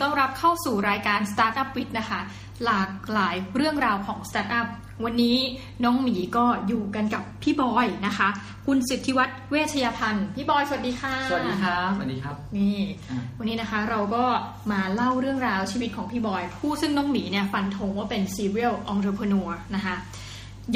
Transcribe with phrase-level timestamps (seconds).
[0.00, 2.20] ต้อนรับเข้าสู่รายการ Startup w i t นะคะ
[2.64, 4.68] หลากหลายเรื่องราวของ Startup
[5.04, 5.36] วันนี้
[5.84, 8.28] น้องหมีก็อยู่กันกับพี่บอยนะคะ
[8.66, 12.78] คุณสิทธิวัฒน์เวชยพันธ์พี่บอยสวัสดีค่ะ สวัสดีครับสวัสดีครับนี่
[13.10, 14.24] อะวันนี้นะคะเราก็
[14.72, 19.94] มาเล่าเรื่องราวชีวิตของพี่บอย ผู้ซึ่งน้องหมีเนี่ยฟันธงว่าเป็น serial entrepreneur นะคะ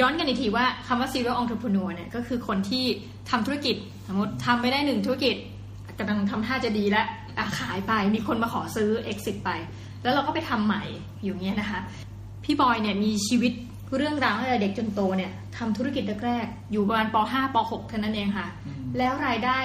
[0.01, 2.84] ย้อนกันอีกทีว่าคำว่า serial entrepreneur เนี่ยก็คือคนที่
[3.30, 3.77] ทำธุรกิจ
[4.07, 5.37] สมมติทำไปได้หนึ่งธุรกิจ
[5.98, 7.07] กำลังทำท่าจะดีแล้ว
[7.38, 9.50] อะขายไปมีคนมาขอซื้อ exit ไป
[10.02, 10.84] แล้วเราก็ไปทำใหม่
[11.24, 11.80] อยู่เงี้ยนะคะ
[12.45, 13.52] พี่บอยเนี่ยมีชีวิต
[13.96, 19.59] เรื่องราวตั้งแต่เด็กจนโตเนี่ยทำธุรกิจแรกๆอยู่ประมาณป .5 ป .6 เท่านั้นเองค่ะอืมแล้วรายได้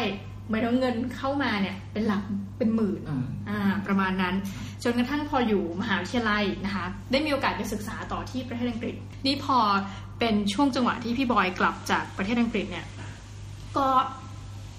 [0.50, 2.22] หมายถึงเงินเข้ามาเนี่ยเป็นหลัก
[2.58, 4.36] เป็นหมื่นอ่าอ่าประมาณนั้น
[4.84, 9.58] จนกระทั่งพออยู่มหาวิทยาลัยนะคะ ได้มีโอกาสไปศึกษาต่อที่ประเทศอังกฤษ นี่พอ
[10.20, 12.86] เป็นช่วงจังหวะที่พี่บอยกลับจากประเทศอังกฤษเนี่ย
[13.78, 13.88] ก็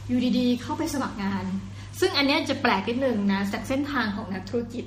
[0.09, 1.45] อยู่ดีๆ เข้าไปสมัครงาน
[2.01, 4.85] ซึ่งอันเนี้ยจะแปลกนิดนึงนะจากเส้นทางของนักธุรกิจ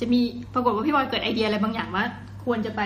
[0.00, 0.20] จะมี
[0.54, 2.04] ปรากฏว่าพี่บอยเกิดไอเดียอะไรบางอย่างว่า
[2.44, 2.82] ควรจะไป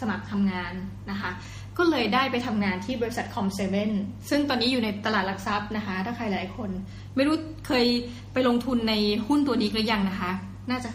[0.00, 0.72] สมัครทำงาน
[1.10, 1.30] นะคะ
[1.78, 3.90] ก็เลยได้ไปทำงานที่บริษัทคอมเซเว่น
[4.30, 6.70] ซึ่งตอนนี้อยู่ในตลาดหลักทรัพย์นะคะ ถ้าใครหลายคน
[7.16, 7.84] ไม่รู้เคย
[8.32, 8.94] ไปลงทุนใน
[9.26, 10.30] หุ้นตัวนี้หรือยังนะคะ
[10.70, 10.90] น่าจะ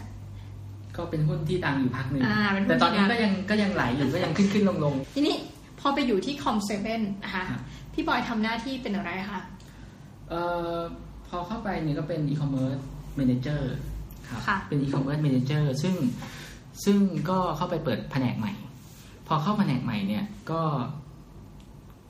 [0.96, 5.36] ก็เป็นหุ้นที่ดังอยู่พักหนึ่งอ่าเป็นหุ้นแต่ตอนนี้ที่ดังก็ยังก็ยังไหลอยู่ก็ยังขึ้นขึ้นลงลงทีนี้
[5.80, 7.60] พอไปอยู่ที่คอมเซเว่นนะคะครับ
[7.94, 9.40] พี่บอยทำหน้าที่เป็นอะไรคะ
[10.28, 10.40] เอ่
[10.76, 11.05] อพ
[11.36, 12.78] อเข้าไปเนี่ยก็เป็น e-commerce
[13.16, 13.72] manager
[14.28, 15.94] ครับค่ะเป็น e-commerce manager ซึ่ง
[16.84, 16.98] ซึ่ง
[17.30, 18.52] ก็เข้าไปเปิดแผนกใหม่
[19.26, 20.60] พอเข้าแผนกใหม่เนี่ยก็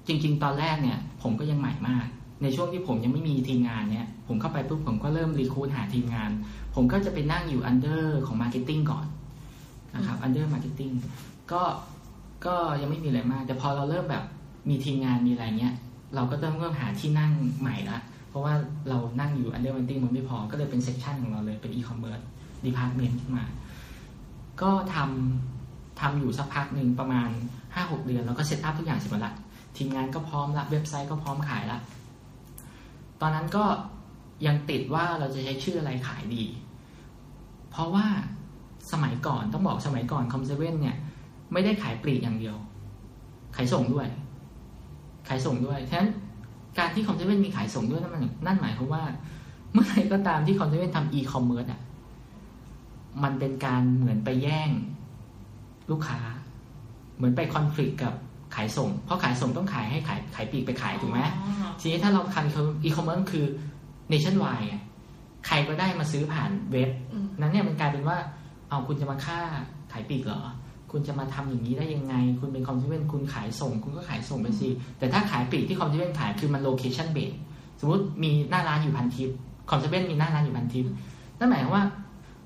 [0.07, 2.07] จริง ๆ ตอนแรกเนี่ย ผมก็ยังใหม่มาก
[2.43, 6.31] ในช่วงที่ผมยังไม่มีทีมงานเนี่ย ผมเข้าไปปุ๊บผมก็เริ่ม recruit หาทีมงาน
[6.75, 9.07] ผมก็จะไปนั่งอยู่ under ของ marketing ก่อน
[9.95, 10.91] นะครับ under marketing
[11.53, 11.63] ก็
[12.47, 14.25] ก็ยังไม่มีอะไรมาก แต่พอเราเริ่มแบบ
[14.69, 15.75] มีทีมงานมีอะไรเงี้ย
[16.15, 18.55] เราก็เริ่มเริ่มหาที่นั่งใหม่ละเพ ราะว่า
[18.89, 22.21] เรานั่งอยู่ under marketing มันไม่พอ ก็เลยเป็น section ของเราเลยเป็น e-commerce
[22.65, 23.45] department ขึ้นมา
[24.63, 27.29] ก็ทำทำอยู่สักพักหนึ่งประมาณ
[27.75, 29.35] ห้าหกเดือน แล้วก็ set up ทุกอย่างเสร็จหมดละ
[29.77, 31.79] ทีมงานก็พร้อมละเว็บไซต์ก็พร้อมขายละ
[33.21, 33.65] ตอนนั้นก็
[34.47, 36.45] ยังติดว่าเราจะใช้ชื่ออะไรขายดี
[37.71, 38.07] เพราะว่า
[38.93, 40.97] สมัยก่อนต้องบอกสมัยก่อนคอมเซเว่นเนี่ย
[41.53, 42.57] ไม่ได้ขายปลีกอย่างเดียว
[43.57, 44.09] ขายส่งด้วย
[45.29, 46.11] ขายส่งด้วยฉะนั้น
[46.79, 49.03] การที่คอมเซเว่นมีขายส่งด้วยนั่นมันนั่นหมายความว่า
[49.73, 51.81] เมื่อไหร่ก็ตามที่คอมเซเว่นทำอีคอมเมิร์ซอะ
[53.23, 54.71] มันเป็นการเหมือนไปแย่ง
[55.91, 56.21] ลูกค้า
[57.17, 58.15] เหมือนไปคอน FLICT กับ
[58.55, 62.47] ขายส่ง เพราะขายส่งต้องขายให้ขายขายปลีกไปขายถูกไหมอ๋อทีนี้ถ้าเราคัน
[62.85, 63.45] อีคอมเมิร์ซคือ
[64.13, 64.83] nationwide อะ
[65.47, 68.17] ใครก็ได้มาซื้อผ่านเว็บอืมนั้นเนี่ยมันกลายเป็นว่า
[68.69, 69.41] เอาคุณจะมาฆ่า
[69.93, 70.41] ขายปลีกเหรอ
[70.99, 74.69] คุณจะมาทำอย่างนี้ได้ยังไง คุณเป็นคอมเซเว่นคุณขายส่ง คุณก็ขายส่งไปสิ
[74.99, 77.33] แต่ถ้าขายปลีกที่คอมเซเว่นขายคือมัน location base
[77.81, 79.31] สมมติมีหน้าร้านอยู่พันธุ์ทิพย์
[79.71, 80.85] คอมเซเว่นมีหน้าร้านอยู่พันธุ์ทิพย์
[81.39, 81.85] นั่นหมายความว่า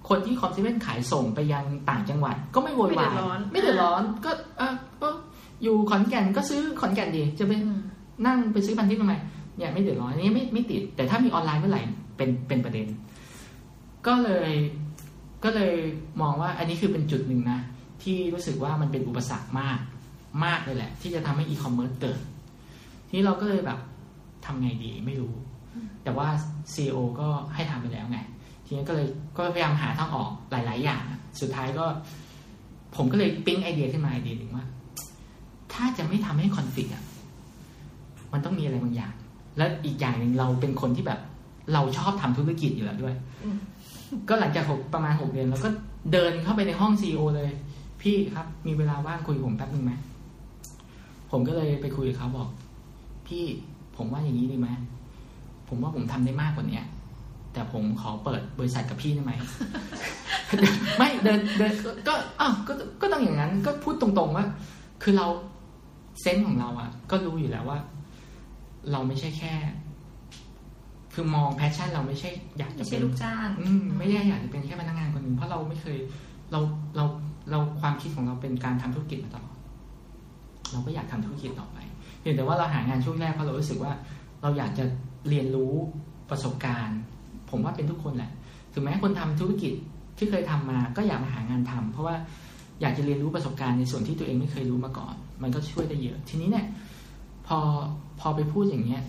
[0.09, 5.09] คนที่คอมเซเว่นขายส่งไปยังต่างจังหวัด ก็ไม่โวยวายไม่เดือดร้อนไม่เดือดร้อนก็เออก็
[5.63, 7.81] อยู่ขอนแก่นก็ซื้อขอนแก่นดีจะไปอืม
[8.27, 9.15] นั่งไปซื้อพันทิปทำไม
[9.57, 11.83] เนี่ยไม่เดือดร้อนอันนี้ไม่ไม่ติด แต่ถ้ามีออนไลน์เมื่อไหร่
[12.17, 12.87] เป็นเป็นประเด็น
[14.07, 14.51] ก็เลย
[15.45, 15.75] ก็เลย
[16.21, 17.59] มองว่าอันนี้คือเป็นจุดหนึ่งนะ
[18.03, 19.79] ที่รู้สึกว่ามันเป็นอุปสรรคมาก
[20.45, 22.21] มากเลยแหละ ที่จะทำให้อีคอมเมิร์ซเกิด
[23.07, 23.79] ทีนี้เราก็เลยแบบ
[24.45, 25.33] ทำไงดีไม่รู้
[26.05, 26.29] แต่ว่า
[26.73, 28.19] CEO ก็ให้ทำไปแล้วไง
[28.67, 29.07] ทีนี้ก็เลย
[29.37, 31.03] ก็พยายามหาทางออกหลาย ๆ อย่าง
[31.41, 31.85] สุดท้ายก็
[32.97, 34.67] ผมก็เลยปิ๊งไอเดียขึ้นมาไอเดียหนึ่งว่า
[35.73, 37.05] ถ้าจะไม่ทำให้คอนฟ lict อะ
[38.33, 39.13] มันต้องมีอะไรบางอย่าง
[39.57, 41.21] และอีกอย่างหนึ่งเราเป็นคนที่แบบ
[41.73, 43.59] เราชอบทำธุรกิจอยู่แล้วด้วยอืม
[44.29, 45.69] ก็หลังจากหกประมาณหกเดือนเราก็
[46.13, 47.51] เดินเข้าไปในห้องซีอเลย
[48.03, 49.93] พี่ครับ มีเวลาว่างคุยกับผมแป๊บนึงไหม
[51.31, 52.49] ผมก็เลยไปคุยกับเขาบอก
[53.27, 53.45] พี่
[53.97, 54.69] ผมว่าอย่างนี้ดีไหม
[55.69, 56.85] ผมว่าผมทำได้มากกว่าเนี้ย
[57.53, 59.33] แต่ผมขอเปิดบริษัทกับพี่ได้ไหม
[60.99, 64.45] ไม่เดินเดินก็ก็อ้าวก็ก็ต้องอย่างนั้น ก็พูดตรงๆว่า
[65.03, 65.27] คือเรา
[66.21, 67.79] เซนส์ของเราอะ่ะ ก็รู้อยู่แล้วว่า
[68.91, 69.55] เราไม่ใช่แค่
[71.15, 75.99] คือมองแพชชั่น เราไม่ใช่อยากจะไม่เป็ใช่นลูกจ้าง อืมไม่ได้อยากจะเป็นแค่พนักงานคนหนึ่งเพราะเราไม่เคย
[76.53, 76.61] เรา
[76.97, 77.05] เรา
[77.51, 79.57] เราความคิดของเราเป็นการทำธุรกิจมาตลอด
[80.73, 81.79] เราก็อยากทำธุรกิจต่อไป
[82.21, 83.93] เพียงแต่ว่าเราหางานช่วงแรกเพราะเรารู้สึกว่า
[84.43, 84.85] เราอยากจะ
[85.29, 85.73] เรียนรู้
[86.31, 86.99] ประสบการณ์
[87.51, 88.31] ผมว่าเป็นทุกคนแหละ
[88.73, 89.73] ถึงแม้คนทำธุรกิจ
[90.19, 92.17] ที่เคยทำมา ก็อยากมาหางานทำเพราะว่า
[92.81, 96.67] อยากจะเรียนรู้ประสบการณ์ในส่วนที่ตัวเองไม่เคยรู้มาก่อน มันก็ช่วยได้เยอะ ทีนี้เนี่ย
[97.47, 97.59] พอ
[98.21, 99.03] พอไปพูดอย่างเงี้ย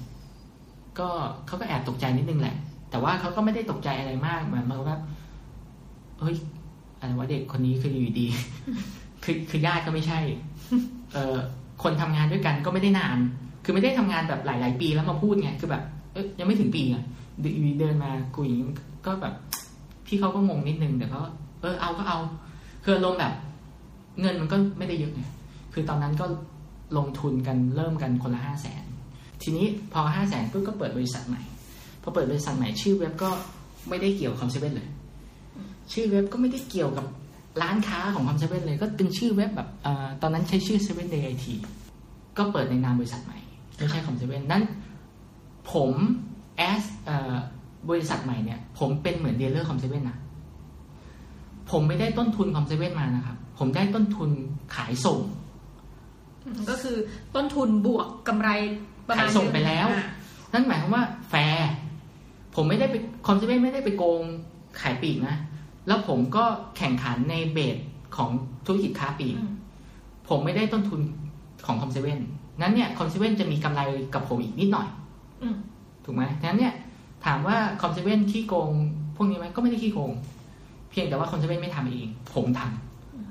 [1.00, 1.10] ก็
[1.48, 2.56] เขาก็แอบตกใจนิดนึงแหละ
[2.90, 4.98] แต่ว่าเขาก็ไม่ได้ตกใจอะไรมากเหมือนมาว่า
[6.20, 6.36] เฮ้ย
[7.02, 8.28] อะไรว่าเด็กคนนี้คืออยู่ดี
[9.24, 10.20] คือคือญาติก็ไม่ใช่
[11.14, 11.38] เออ
[11.84, 13.18] คนทำงานด้วยกันก็ไม่ได้นาน
[13.64, 15.84] คือไม่ได้ทำงานแบบหลาย ๆ ปีแล้วมาพูดไง คือแบบ
[16.14, 17.04] เอ้ยยังไม่ถึงปีอะ
[17.40, 18.68] อยู่ดีเดินมาคุยอย่างงี้
[19.06, 19.34] ก็แบบ
[20.06, 21.22] พพี่เขาก็งงนิดนึงแต่ก็
[21.62, 22.18] เออเอาก็เอา
[22.84, 23.34] คือลงแบบ
[24.22, 25.22] เงินมันก็ไม่ได้เยอะไง
[25.74, 26.26] คือตอนนั้นก็
[26.98, 28.84] ลงทุนกันเริ่มกันคนละห้าแสน
[29.42, 31.42] ทีนี้พอห้าแสนปุ๊บก็เปิดบริษัทใหม่
[32.04, 33.30] พอเปิดบริษัทใหม่ชื่อเว็บก็
[33.90, 34.90] ไม่ได้เกี่ยวคอมเซเว่นเลย
[35.94, 37.06] ชื่อเว็บก็ไม่ได้เกี่ยวกับ
[37.62, 39.88] ร้านค้าของคอมเซเว่นเลย ก็เป็นชื่อเว็บแบบอ
[40.22, 41.54] ตอนนั้นใช้ชื่อเซเว่นเดย์ไอที
[42.38, 43.40] ก็เปิดในนามบริษัทใหม่
[43.78, 44.64] ไม่ใช่คอมเซเว่นนั้น
[45.72, 45.92] ผม
[46.58, 46.84] as
[47.90, 50.18] บริษัทใหม่เนี่ย ผมเป็นเหมือน dealer คอมเซเว่นนะ
[51.72, 54.30] ผมไม่ได้ต้นทุนคอมเซเว่นมานะครับ ผมได้ต้นทุน
[54.76, 55.20] ขายส่ง
[56.70, 56.98] ก็คือ
[57.36, 58.50] ต้นทุนบวกกำไร
[59.08, 59.88] ประมาณขายส่งไปแล้ว
[60.54, 61.70] นั่นหมายความว่าแฟร์
[62.56, 62.96] ผมไม่ได้ไป
[63.28, 64.22] คอมเซเว่นไม่ได้ไปโกง
[64.82, 65.36] ขายปลีกนะ
[65.88, 66.44] แล้วผมก็
[66.78, 67.78] แข่งขันใน base
[68.16, 68.30] ของ
[68.66, 69.36] ธุรกิจค้าปลีก
[70.30, 71.02] ผมไม่ได้ต้นทุน
[71.66, 72.20] ของคอมเซเว่น
[72.62, 73.82] นั้นเนี่ยคอมเซเว่นจะมีกำไร
[74.14, 74.88] กับผมอีกนิดหน่อย
[76.06, 76.74] ถูกไหมนั้นเนี่ย
[77.26, 78.70] ถามว่าคอมเซเว่นขี้โกง
[79.16, 80.12] พวกนี้ไหมก็ไม่ได้ขี้โกง
[80.90, 82.62] เพียงแต่ว่าคอมเซเว่นไม่ทำเอง ผมท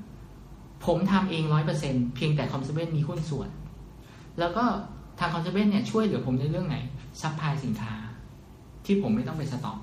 [0.07, 3.49] ำผมทำเองร้อยเปอร์เซ็นเพียงแต่คอมเซเว่นมีหุ้นส่วน
[4.39, 4.63] แล้วก็
[5.19, 6.77] ทางคอมเซเว่นเนี่ยช่วยเหลือผมในเรื่องไหน
[7.21, 7.93] supply สินค้า
[8.85, 9.77] ที่ผมไม่ต้องไปสต็อก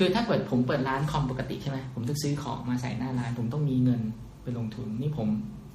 [0.00, 4.00] คือถ้าเปิดผมเปิดร้านคอมปกติใช่ไหมผมต้องซื้อของมาใส่หน้าร้าน ผมต้องมีเงิน
[4.42, 5.28] ไปลงทุนนี่ผม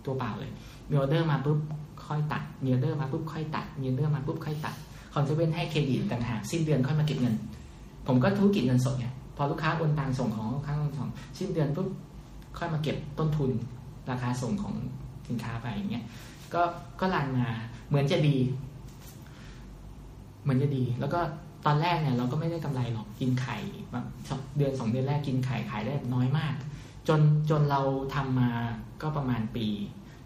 [0.05, 0.51] ตัวเปล่าเลย
[0.89, 1.59] มีออเดอร์มาปุ๊บ
[2.07, 4.75] ค่อยตัดมีออเดอร์มาปุ๊บค่อยตัดมีออเดอร์มาปุ๊บค่อยตัด
[5.13, 7.35] คอมเซเว่นให้เครดิตต่างหากสิ้นเดือนค่อยมาเก็บเงิน
[8.07, 11.09] ผมก็ธุรกิจเงินสดไงพอลูกค้าโอนตังส่งของลูกค้าส่ง
[11.39, 11.87] สิ้นเดือนปุ๊บ
[12.57, 13.51] ค่อยมาเก็บต้นทุน
[14.09, 14.75] ราคาส่งของ
[15.27, 16.05] สินค้าไปอย่างเงี้ย
[16.53, 16.61] ก็
[16.99, 17.47] ก็รันมา
[17.87, 18.37] เหมือนจะดี
[20.41, 21.19] เหมือนจะดี แล้วก็
[21.65, 23.57] ตอนแรกเนี่ยเราก็ไม่ได้กำไรหรอกกินไข่
[23.92, 24.06] แบบ
[24.57, 26.54] เดือนสองเดือนแรกกินไข่ขายได้น้อยมาก
[27.07, 27.19] จน
[27.50, 27.81] จนเรา
[28.15, 28.51] ทำมา
[29.01, 29.68] ก็ประมาณปี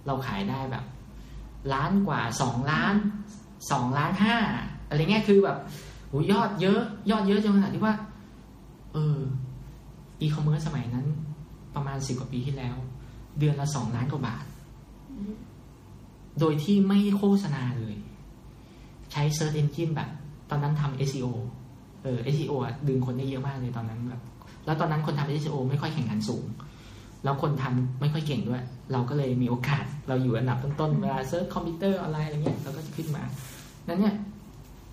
[0.06, 0.86] เราขายได้แบบ
[1.74, 2.96] ล้านกว่าสองล้าน
[3.72, 4.36] สองล้านห้า
[4.88, 5.58] อะไรเงี้ยคือแบบ
[6.08, 6.82] โหยอดเยอะ
[7.12, 7.96] ยอดเยอะจนขนาดที่ว่า
[8.94, 9.18] เออ
[10.22, 11.06] อีคอมเมิร์ซสมัยนั้น
[11.76, 12.76] ประมาณสิบกว่าปีที่แล้ว
[13.40, 14.46] เดือนละสองล้านกว่าบาท
[16.40, 17.96] โดยที่ไม่โฆษณาเลย
[19.12, 20.10] ใช้ Search Engine แบบ
[20.50, 21.28] ตอนนั้นทำ SEO
[22.04, 24.22] เออ SEO อะดึงคนได้เยอะมากเลยตอนนั้นแบบ
[24.66, 26.46] แล้วตอนนั้นคนทำ SEO ไม่ค่อยแข่งขันสูง
[27.24, 33.24] แล้วคนทำไม่ค่อยเก่งด้วย เราก็เลยมีโอกาสเราอยู่อันดับต้นๆเวลา search คอมพิวเตอร์ออนไลน์อะไรเงี้ยเราก็จะขึ้นมา
[33.88, 34.16] นั้นเนี่ย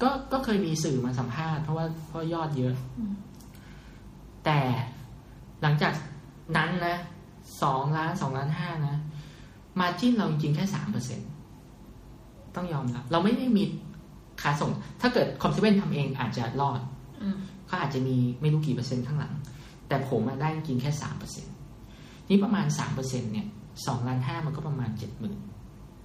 [0.03, 2.75] ก็ก็เคยมีสื่อมาสัมภาษณ์เพราะว่าเพราะยอดเยอะ
[4.45, 4.59] แต่
[5.63, 5.93] หลังจาก
[6.57, 6.97] นั้นนะ
[7.63, 8.97] สองล้านสองล้านห้านะ
[9.81, 11.21] มาจิ้นเราจริงๆแค่สามเปอร์เซ็น
[12.57, 13.65] ต้องยอมรับเราไม่ได้มี
[14.45, 14.71] ขาส่ง
[15.01, 16.81] ถ้าเกิดคอมเซเว่นทำเองอาจจะรอด
[17.67, 19.33] เขาอาจจะมีไม่รู้กี่เปอร์เซ็นต์ข้างหลัง
[19.89, 21.47] แต่ผมมาได้จริงแค่สามเปอร์เซ็น
[22.29, 23.47] นี่ประมาณสามเปอร์เซ็นเนี่ย
[23.87, 25.39] สองล้านห้ามันก็ประมาณเจ็ดหมื่น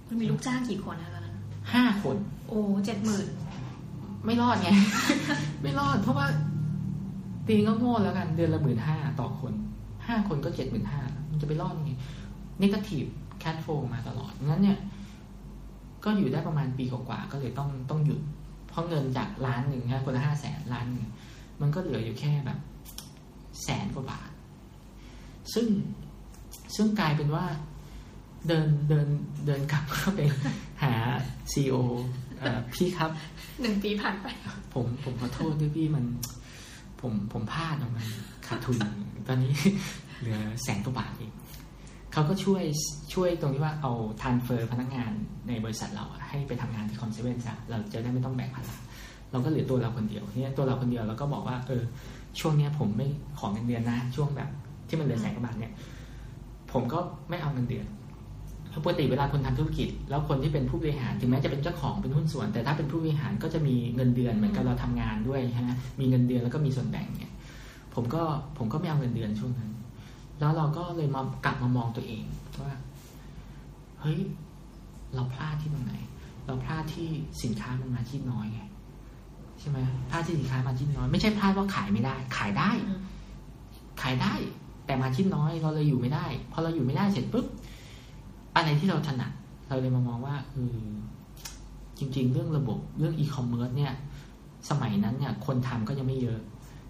[0.08, 1.36] มันมีลูกจ้างกี่คนนะตอนนั้น
[1.74, 2.16] ห้าคน
[2.48, 3.26] โอ้เจ็ดหมื่น
[4.24, 4.70] ไม่รอดไง
[5.62, 6.26] ไม่รอด เพราะว่า
[7.48, 9.52] ตีก็โง่แล้วกัน เดือนละหมื่นห้าต่อคน
[10.06, 11.92] ห้าคนก็เจ็ดหมื่นห้ามันจะไปรอดไง
[12.60, 13.04] นิเกทีฟ
[13.38, 14.78] แคทโฟมาตลอดงั้นเนี่ย
[16.04, 18.20] ก็อยู่ได้ประมาณปีกว่าๆก็เลยต้องต้องหยุด
[18.68, 21.06] เพราะเงินจากล้านหนึ่งนะคนละห้าแสนล้านหนึ่ง
[21.60, 22.58] มันก็เหลืออยู่แค่แบบ
[23.62, 24.30] แสนกว่าบาท
[25.54, 25.66] ซึ่ง
[26.76, 27.44] ซึ่งกลายเป็นว่า
[28.48, 29.08] เดินเดิน
[29.46, 30.20] เดินกลับเข้าไป
[30.82, 30.92] หา
[31.52, 31.74] CEO
[32.72, 33.10] พี่ครับ
[33.60, 34.26] หนึ่งปีผ่านไป
[34.74, 36.04] ผมผมขอโทษด้วยพี่มัน
[37.00, 38.04] ผมผมพลาดออกมา
[38.46, 38.76] ขาดทุน
[39.26, 39.52] ตอนนี้
[40.18, 41.32] เหลือแสนกว่าบาทเอง
[42.12, 42.62] เขาก็ช่วย
[43.14, 45.12] ช่วยตรงที่ว่าเอา transfer พนักงาน
[45.48, 48.76] ในบริษัทเราให้ไปทำงานที่คอมเซเว่นซะเราจะได้ไม่ต้องแบกภาระ
[49.32, 51.82] เราก็เหลือตัวเราคนเดียวเนี่ยตัวเราคนเดียวเราก็บอกว่า เออ
[52.40, 53.06] ช่วงเนี้ยผมไม่
[53.38, 54.48] ขอเงินเดือนนะ ช่วงแบบ
[54.88, 55.72] ที่มันเหลือแสนกว่าบาทเนี่ย
[56.72, 56.98] ผมก็
[57.30, 57.86] ไม่เอาเงินเดือน
[58.70, 67.32] เพราะปกติเวลาคนทำธุรกิจ แล้วคนที่เป็นผู้บริหารถึงแม้จะเป็นเจ้าของเป็นหุ้นส่วน แต่ถ้าเป็นผู้บริหารก็จะมีเงินเดือนเหมือนกับเราทำงานด้วยใช่ไหมมีเงินเดือนแล้วก็มีส่วนแบ่งเนี่ย
[67.94, 68.22] ผมก็
[68.58, 69.70] ผมก็ไม่เอาเงินเดือนช่วงนั้น
[70.40, 72.24] แล้วเราก็เลยมากลับมามองตัวเอง
[72.62, 72.72] ว่า
[74.00, 74.18] เฮ้ย
[75.14, 75.94] เราพลาดที่ตรงไหน
[76.46, 77.08] เราพลาดที่
[77.42, 78.60] สินค้ามันมาที่น้อยไง
[79.60, 79.78] ใช่ไหม
[80.10, 82.70] พลาดที่สินค้ามาที่น้อย ไม่ใช่พลาดว่าขายไม่ได้ ขายได้
[84.02, 84.34] ขายได้
[84.86, 87.46] แต่มาที่น้อยเราเลยอยู่ไม่ได้ พอเราอยู่ไม่ได้เสร็จปุ๊บ
[88.56, 89.32] อะไรที่เราถนัด
[89.68, 90.78] เราเลยมามองว่าเออ
[91.98, 93.92] จริง ๆ เรื่องระบบเรื่องอีคอมเมิร์ซเนี่ย
[94.70, 96.40] สมัยนั้นเนี่ย คนทำก็ยังไม่เยอะ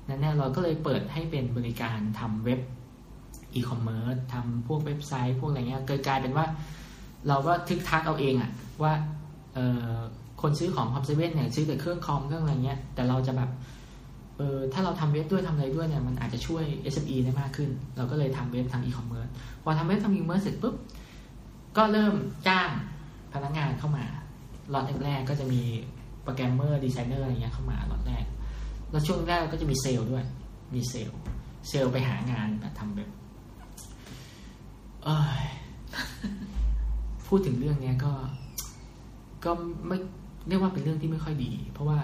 [0.09, 2.61] นั่นแน่เราก็เลยเปิดให้เป็นบริการทำเว็บ
[3.54, 6.47] อีคอมเมิร์ซทำพวกเว็บไซต์ พวกอะไรเงี้ยเกิดกลายเป็นว่า
[7.28, 8.50] เราก็ทึกทักเอาเองอะ
[8.83, 8.92] ว่า
[9.54, 9.97] เออ
[10.42, 13.50] คนซื้อของคอมเซเว่นเนี่ยซื้อแต่เครื่องคอมเครื่องอะไรเงี้ยแต่เราจะแบบ
[14.37, 16.64] เออถ้าเราทำเว็บด้วยทำอะไรด้วยเนี่ยมันอาจจะช่วย
[16.95, 19.28] SME ได้มากขึ้น เราก็เลยทำเว็บทำอีคอมเมิร์ซ
[19.62, 20.75] พอทำเว็บทำอีคอมเมิร์ซเสร็จปุ๊บ
[21.76, 22.14] ก็เริ่ม
[22.49, 22.71] จ้าง
[23.33, 24.04] พนักงานเข้ามา
[24.73, 25.62] ล็อตแรกก็จะมี
[26.23, 28.25] โปรแกรมเมอร์ดีไซเนอร์อะไรเงี้ยเข้ามาล็อตแรก
[28.90, 30.25] แล้วช่วงแรกก็จะมีเซลล์ด้วย
[30.75, 33.09] มี sales sales ไปหางานแบบทำแบบ
[37.26, 38.12] พูดถึงเรื่องเนี้ยก็
[39.45, 39.50] ก็
[39.87, 39.97] ไม่
[40.49, 41.99] เรียกว่าเป็นเรื่องที่ไม่ค่อยดี เพราะว่า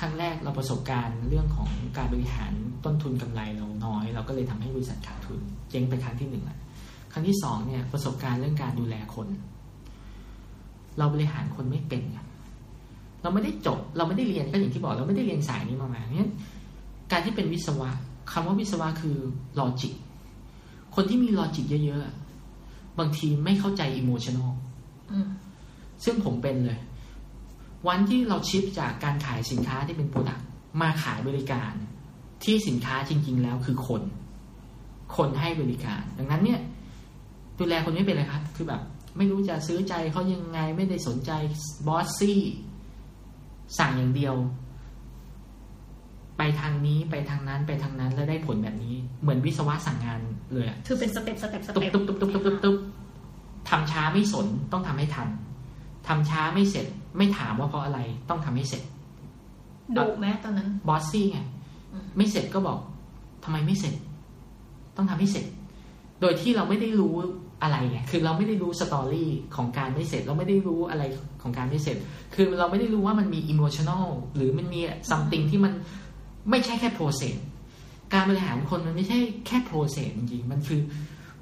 [0.00, 2.52] ครั้งแรกเราประสบการณ์เรื่องของการบริหาร
[2.84, 6.58] ต้นทุนกำไรเราน้อย เราก็เลยทำให้บริษัทขาดทุนเจ๊งไปครั้งที่หนึ่งอะ
[7.12, 9.28] ครั้งที่สองเนี่ยประสบการณ์เรื่องการดูแลคน
[10.98, 12.02] เราบริหารคนไม่เป็น
[13.22, 16.28] เราไม่ได้จบ เราไม่ได้เรียนก็อย่างที่บอก เราไม่ได้เรียนสายนี้มามาเนี่ย
[17.12, 17.90] การที่เป็นวิศวะ
[18.32, 19.16] คำว่าวิศวะคือ
[19.58, 19.94] logic
[21.02, 24.52] คนที่มี logic เยอะๆ บางทีไม่เข้าใจ emotional
[25.10, 25.26] อืม
[26.04, 26.80] ซึ่งผมเป็นเลย
[27.88, 30.46] วันที่เรา shift จากการขายสินค้าที่เป็น product
[30.80, 31.72] มาขายบริการ
[32.44, 34.02] ที่สินค้าจริง ๆ แล้วคือคน
[35.16, 36.60] คนให้บริการ ดังนั้นเนี่ย
[37.58, 38.82] ดูแลคนไม่เป็นเลยครับ คือแบบ
[39.16, 41.30] ไม่รู้จะซื้อใจเขายังไงไม่ได้สนใจ
[41.86, 42.40] bossy
[43.78, 44.34] สั่งอย่างเดียว
[46.42, 50.20] ไปทางนี้ไปทางนั้นไปทางนั้นแล้วได้ผลแบบนี้ เหมือนวิศวะสั่งงาน
[50.52, 52.76] เลยอะคือเป็น step step ตุ๊บ step ตุ๊บตุ๊บตุ๊บตุ๊บตุ๊บตุ๊บ
[53.68, 55.28] ทำช้าไม่สนต้องทำให้ทัน
[56.08, 58.82] ทำช้าไม่เสร็จ ไม่ถามว่าเพราะอะไรต้องทำให้เสร็จ
[59.96, 61.38] ดุไหมตอนนั้น bossy ไง
[61.92, 62.78] อืมไม่เสร็จก็บอก
[63.44, 63.94] ทำไมไม่เสร็จ
[64.96, 65.46] ต้องทำให้เสร็จ
[66.20, 67.14] โดยที่เราไม่ได้รู้
[67.62, 71.02] อะไรไงคือเราไม่ได้รู้ story ของการไม่เสร็จ เราไม่ได้รู้อะไร
[71.42, 71.96] ของการไม่เสร็จ
[72.34, 74.06] คือเราไม่ได้รู้ว่ามันมีอิโมชันอล
[74.36, 74.80] หรือมันมี
[75.10, 75.72] something ที่มัน
[76.50, 77.36] ไม่ใช่แค่ process
[78.12, 80.80] การบริหารคนมันไม่ใช่แค่ process จริงๆมันคือ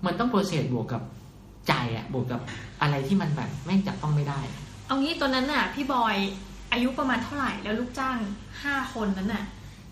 [0.06, 1.02] มันต้อง process บวกกับ
[1.68, 2.40] ใจอะบวกกับ
[2.82, 4.40] อะไรที่มันแบบแม่งจับต้องไม่ได้
[4.86, 6.16] เอางี้ตอนนั้นน่ะ พี่บอย
[6.72, 8.18] อายุประมาณเท่าไหร่แล้วลูกจ้าง
[8.62, 9.44] ห้าคนนั้นน่ะ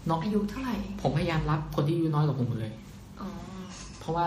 [0.07, 2.73] เนาะอายุเท่าไหร่ ผมพยายามรับคนที่อายุน้อยกว่าผมหมดเลย
[3.21, 3.29] อ๋อ
[4.01, 4.27] เพราะว่า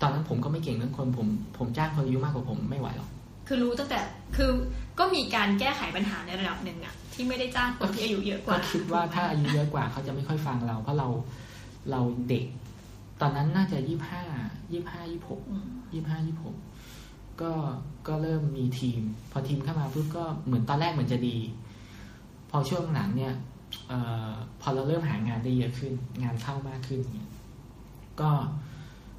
[0.00, 1.26] ตอนนั้นผมก็ไม่เก่งเรื่องคนผม
[1.58, 3.08] ผมจ้างคนอายุมากกว่าผมไม่ไหวหรอก
[3.46, 3.98] คือรู้ตั้งแต่
[4.36, 4.50] คือ
[4.98, 11.08] ก็มีการแก้ไขปัญหาในระดับหนึ่งอะ ที่ไม่ได้จ้างคนที่อายุเยอะกก็ว่าคิดว่าถ้าอายุเยอะกว่าเขาจะไม่ค่อยฟังเรา เพราะเรา
[11.90, 12.44] เราเด็ก
[13.20, 14.22] ตอนนั้นน่าจะยี่ห้า
[14.72, 16.56] ยี่ห้ายี่หกอืมยี่ห้ายี่หก
[17.40, 17.52] ก็
[18.08, 19.00] ก็เริ่มมีทีม
[19.32, 21.36] พอทีมเข้ามาปุ๊บก็เหมือนตอนแรกเหมือนจะดี
[22.50, 23.34] พอช่วงหลังเนี่ย
[23.88, 23.92] เอ
[24.28, 27.30] อพอเราเริ่มหางานได้เยอะขึ้น งานเข้ามากขึ้นเนี่ย
[28.20, 28.30] ก็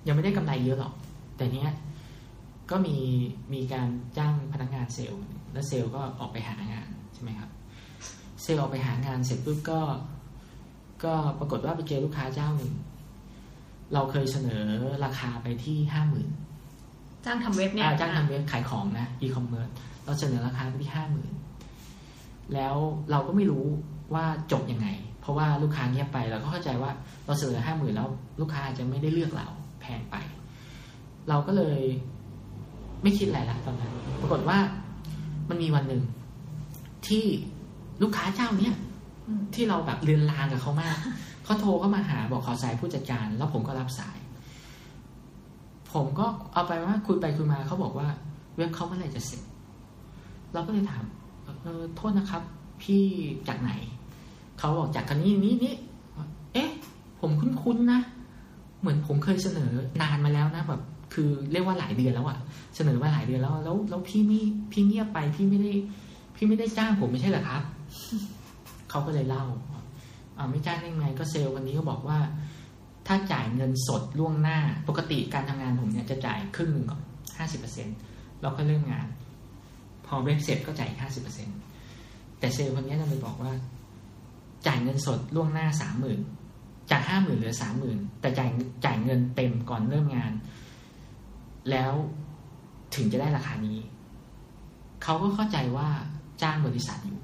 [0.08, 0.94] ยังไม่ได้กำไรเยอะหรอก
[1.38, 1.72] แต่เนี้ย
[2.72, 2.98] ก็มี
[3.54, 9.80] มีการจ้างพนักงานเซลล์ แล้วเซลล์ก็ออกไปหางานใช่ไหมครับเซลล์ออกไปหางานเสร็จปุ๊บก็
[11.04, 12.74] ก็ปรากฏว่าไปเจอลูกค้าเจ้าหนึ่ง
[13.94, 14.64] เราเคยเสนอ
[15.06, 16.30] ราคาไปที่ห้าหมื่น
[17.26, 19.70] จ้างทำเว็บเนี่ยจ้างทำเว็บขายของนะอีคอมเมิร์ซ
[20.06, 21.32] เราเสนอราคาไปที่ห้าหมื่น
[22.54, 22.76] แล้ว
[23.12, 23.66] เราก็ไม่รู้
[24.14, 24.88] ว่าจบยังไง
[25.22, 26.92] เพราะว่าลูกค้าเงียบไปเราก็เข้าใจว่า
[27.26, 28.10] เราเสนอห้าหมื่นแล้ว
[28.42, 29.48] ลูกค้าอาจจะไม่ได้เลือกเรา
[29.82, 30.16] แพงไป
[31.30, 31.82] เราก็เลย
[33.02, 34.58] ไม่คิดอะไรละตอนนั้น ปรากฏว่า
[35.50, 36.02] มันมีวันหนึ่ง
[37.08, 37.26] ที่
[38.02, 38.76] ลูกค้าเจ้าเนี้ย
[39.28, 40.98] อืมที่เราแบบเรือนรางกับเขามาก
[41.44, 44.18] เขาโทรเข้ามาหาบอกขอสายผู้จัดการ แล้วผมก็รับสาย
[45.94, 48.08] ผมก็เอาไปว่าคุยไปคุยมาเขาบอกว่า
[48.56, 49.42] เว็บเขาเมื่อไหร่จะเสร็จ
[50.54, 51.04] เราก็เลยถาม
[51.64, 52.44] เออโทษนะครับ
[52.82, 53.04] พี่
[53.48, 53.72] จากไหน
[54.60, 55.74] เขาบอกจากกันนี้นี้นี้
[56.54, 56.70] เอ๊ะ
[57.20, 58.02] ผมคุ้นๆนะ
[58.80, 60.82] เหมือนผมเคยเสนอนานมาแล้วนะแบบ
[61.14, 62.38] คือเรียกว่าหลายเดือนแล้วอะ
[62.76, 64.42] เสนอมาหลายเดือนแล้ว แล้วแล้วพี่ไม่
[64.72, 65.72] พี่เงียบไปพี่ไม่ได้
[66.36, 67.62] พี่ไม่ได้จ้างผมไม่ใช่เหรอครับ
[68.90, 69.46] เขาก็เลยเล่า
[70.38, 72.20] อ่าไม่จ้างได้ไงก็เซลล์วันนี้ก็บอกว่า
[73.08, 74.58] ถ้าจ่ายเงินสดล่วงหน้า
[74.88, 77.02] ปกติการทำงานผมเนี่ยจะจ่ายครึ่งหนึ่งก่อน
[77.38, 77.88] ห้าสิบเปอร์เซ็น
[78.42, 79.08] แล้วก็เริ่มงาน
[80.06, 81.58] พอเว็บเสร็จก็จ่ายห้าสิบเปอร์เซ็นต์
[82.40, 83.54] แต่เซลล์คนนี้เราเลยบอกว่า
[84.68, 86.20] จ่ายเงินสดล่วงหน้าสามหมื่น
[86.92, 88.50] จากห้าหมื่นเหลือสามหมื่นแต่จ่าย
[88.86, 90.32] จ่ายเงินเต็มก่อนเริ่มงาน
[91.70, 91.94] แล้ว
[92.96, 93.80] ถึงจะได้ราคานี้
[95.04, 95.90] เขาก็เข้าใจว่า
[96.42, 97.20] จ้างบริษัทอยู่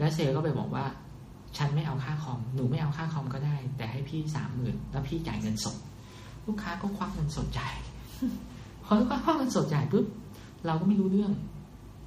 [0.00, 0.84] แล้วเซลก็ไปบอกว่า
[1.56, 5.76] ฉันไม่เอาค่าคอม หนูไม่เอาค่าคอมก็ได้ แต่ให้พี่สามหมื่นแล้วพี่จ่ายเงินสด
[6.46, 7.74] ลูกค้าก็ควักเงินสดจ่าย
[8.84, 10.06] พอลูกค้าควักเงินสดจ่ายปุ๊บ
[10.66, 11.32] เราก็ไม่รู้เรื่อง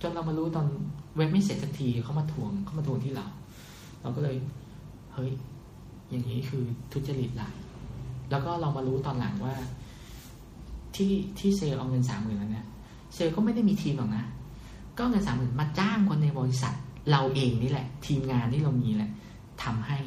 [0.02, 0.68] จนเรามารู้ตอน
[1.16, 3.28] เว็บไม่เสร็จสักทีเขามาทวงเขามาทวงที่เรา
[4.02, 4.36] เราก็เลย
[5.14, 5.32] เฮ้ย
[6.10, 7.50] อย่างนี้คือทุจริตละ
[8.32, 9.56] แล้วก็เรามารู้ตอนหลังว่า
[10.96, 12.68] ที่ที่เซลเอาเงินสามหมื่นนั้นเนี่ย
[13.14, 14.24] เซลก็ไม่ได้มีทีมหรอกนะ
[14.98, 16.76] ก็เงินสามหมื่นมาจ้างคนในบริษัท
[17.12, 19.12] เราเองนี่แหละ ทีมงานที่เรามีแหละ
[19.64, 19.98] ทำให้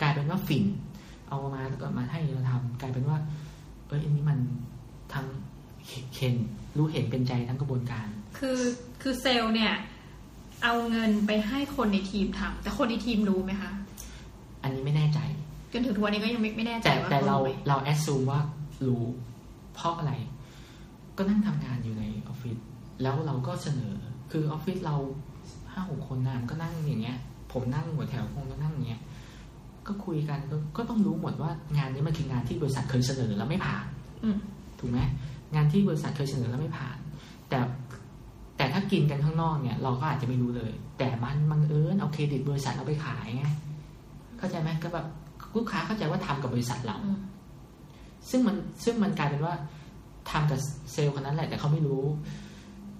[0.00, 0.64] กลายเป็นว่าฝิ่น
[1.28, 3.18] เอามาแล้วก็มาให้เราทำกลายเป็นว่า
[3.86, 4.38] เอ้ยอันนี้มัน
[5.14, 5.26] ทั้ง
[6.16, 6.34] เห็น
[6.76, 8.06] รู้เห็นเป็นใจทั้งกระบวนการ
[8.38, 8.60] คือ
[9.02, 9.72] คือเซลล์เนี่ย
[10.62, 13.70] เอาเงินไปให้คนในทีมทำแต่คนในทีมรู้ไหมคะ
[14.62, 15.20] อันนี้ไม่แน่ใจ
[15.72, 18.40] จนถึงทุกวันนี้ก็ยังไม่ไม่แน่ใจแต่ว่าแต่เราไหมเราแอดซูมว่า
[18.86, 19.04] รู้
[19.74, 20.12] เพราะอะไร
[21.16, 22.56] ก็นั่งทำงานอยู่ในออฟฟิศ
[23.02, 23.92] แล้วเราก็เสนอ
[24.30, 24.96] คือออฟฟิศเรา
[25.76, 27.16] ห้าหกคนนะมันก็นั่งอย่างเงี้ย
[27.52, 29.02] ผมนั่งหัวแถวคงก็นั่งอย่างเงี้ย
[29.86, 33.84] ก็คุยกันก็ก็ต้องรู้หมดว่างานนี้มันคืองานที่บริษัทเคยเสนอแล้วไม่ผ่าน
[34.24, 34.36] อืม
[34.78, 34.98] ถูกไหม
[35.54, 36.96] งานที่บริษัทเคยเสนอแล้วไม่ผ่าน
[37.48, 37.58] แต่
[38.56, 43.44] แต่ถ้ากินกันข้างนอกเนี่ย เราก็อาจจะไม่รู้เลย แต่มันบังเอิญเอาเครดิตบริษัทเราไปขายไง
[44.38, 45.06] เข้าใจไหมก็แบบ
[45.56, 47.18] ลูกค้าเข้าใจว่าทำกับบริษัทเราอืม
[48.30, 49.54] ซึ่งมันซึ่งมันกลายเป็นว่า
[50.30, 50.60] ทำกับ
[50.92, 52.02] เซลล์คนนั้นแหละ แต่เขาไม่รู้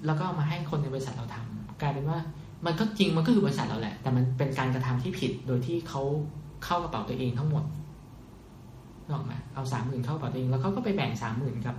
[0.06, 2.18] แล้วก็เอามาให้คนในบริษัทเราทำกลายเป็นว่า
[2.66, 6.02] มันก็จริงมันก็คือบริษัทเราแหละ แต่มันเป็นการกระทำที่ผิดโดยที่เขา
[6.64, 7.64] เข้ากระเป๋าตัวเองทั้งหมด
[9.04, 11.76] นึกออกไหมเอาสามหมื่นเข้ากระเป๋าตัวเอง แล้วเขาก็ไปแบ่งสามหมื่นกับ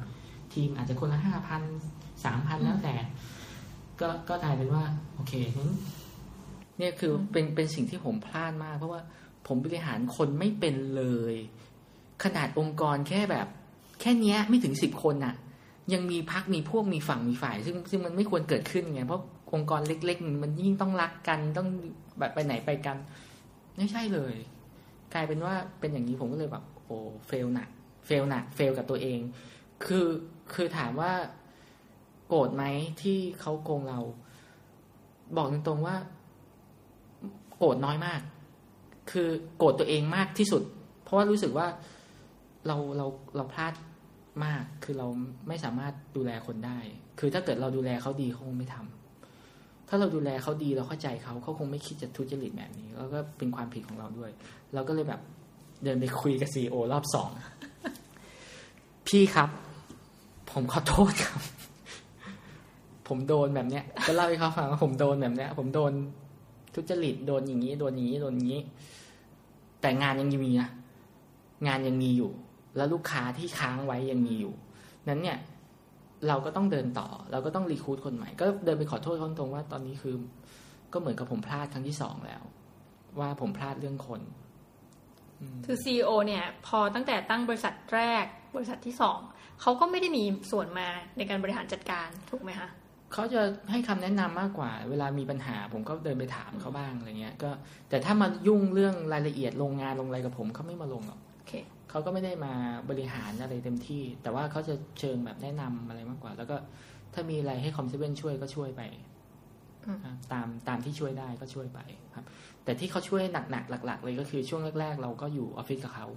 [0.54, 1.62] ทีมอาจจะคนละห้าพัน
[2.26, 2.96] สามพันแล้วแต่
[4.02, 4.84] ก็ก็กลายเป็นว่า
[5.16, 5.72] โอเคงั้น
[6.78, 9.02] เนี่ยคือเป็นเป็นสิ่งที่ผมพลาดมาก เพราะว่า
[9.48, 11.04] ผมบริหารคนไม่เป็นเล
[11.34, 11.36] ย
[12.24, 13.48] ขนาดองค์กรแค่แบบ
[14.02, 15.36] แค่เนี้ยไม่ถึงสิบคนน่ะ
[15.94, 19.24] ยังมีพักมีพวกมีฝั่งมีฝ่าย ซึ่งซึ่งมันไม่ควรเกิดขึ้นไงเพราะ
[19.54, 21.70] องค์กรเล็ก ๆ มันยิ่งต้องรักกันต้อง
[22.20, 22.98] แบบไปไหนไปกัน
[23.78, 24.36] ไม่ใช่เลย
[25.14, 27.70] กลายเป็นว่าเป็นอย่างนี้ผมก็เลยแบบโอ้เฟลหนัก
[28.06, 29.20] เฟลหนักเฟลกับตัวเอง
[29.86, 30.08] คือ
[30.54, 31.14] คือถามว่า
[32.28, 32.64] โกรธไหม
[33.02, 34.00] ที่เขาโกงเรา
[35.38, 35.96] บอกตรงๆว่า
[37.58, 38.22] โกรธน้อยมาก
[39.12, 40.64] คือโกรธตัวเองมากที่สุด
[41.04, 41.68] เพราะว่ารู้สึกว่า
[42.68, 43.74] เราเราเราพลาด
[44.46, 45.08] มาก คือเรา
[45.48, 46.80] ไม่สามารถดูแลคนได้
[47.20, 48.97] คือถ้าเกิดเราดูแลเขาดีเขาคงไม่ทำ
[49.88, 54.32] ถ้าเราดูแลเขาดีเราเข้าใจเขาเขาคงไม่คิดจะทุจริตแบบนี้ แล้วก็เป็นความผิดของเราด้วย
[54.74, 55.22] เราก็เลยแบบ
[55.84, 57.30] เดินไปคุยกับซีโอรอบสอง
[59.08, 59.50] พี่ครับ
[60.52, 61.42] ผมขอโทษครับ
[63.08, 65.92] ผมโดนแบบเนี้ย ก็เล่าให้เขาฟังว่าผมโดนแบบเนี้ย ผมโดน
[66.76, 68.62] ทุจริตโดนอย่างนี้ โดนอย่างนี้โดนอย่างนี้
[69.82, 70.70] แต่งานยังมีนะ
[71.68, 72.32] งานยังมีอยู่
[72.76, 74.54] แล้วลูกค้าที่ค้างไว้ยังมีอยู่
[75.10, 75.38] นั้นเนี่ย
[76.28, 80.16] เราก็ต้องเดินต่อ เราก็ต้องรีคูดคนใหม่ ก็เดินไปขอโทษเขาตรงๆว่าตอนนี้คือ
[80.94, 82.42] ก็เหมือนกับผมพลาดครั้งที่สองแล้ว
[83.20, 84.22] ว่าผมพลาดเรื่องคน
[85.66, 89.20] คือซีอเนี่ย พอตั้งแต่ตั้งบริษัทแรก บริษัทที่สอง
[89.62, 90.88] เขาก็ไม่ได้มีส่วนมา
[91.18, 92.70] ในการบริหารจัดการถูกไหมคะ
[93.14, 97.50] เขาจะให้คำแนะนำมากกว่า เวลามีปัญหา ผมก็เดินไปถามเขาบ้างอะไรเงี้ย ก็
[97.90, 101.52] แต่ถ้ามายุ่งเรื่องรายละเอียดโรงงานลงอะไรกับผมเขาไม่มาลงหรอกโอ เค
[101.90, 102.54] เขาก็ไม่ได้มา
[102.90, 106.56] บริหารอะไรเต็มที่ แต่ว่าเขาจะเชิงแบบแนะนำอะไรมากกว่า แล้วก็
[107.14, 108.82] ถ้ามีอะไรให้คอมเซเว่นช่วยก็ช่วยไป
[109.86, 111.80] อืมอะตามตามที่ช่วยได้ก็ช่วยไป
[112.16, 112.26] ครับ
[112.64, 116.08] แต่ที่เขาช่วยหนักๆหลัก ๆ เลยก็คือช่วงแรก ๆ เราก็อยู่ออฟฟิศกับเขา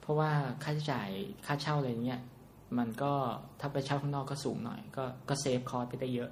[0.00, 0.30] เพราะว่า
[0.62, 1.08] ค่าใช้จ่าย
[1.46, 2.20] ค่าเช่าอะไรเงี้ย
[2.78, 3.12] มันก็
[3.60, 6.30] ถ้าไปเช่าข้างนอกก็สูงหน่อย ก็ก็ save cost ไปได้เยอะ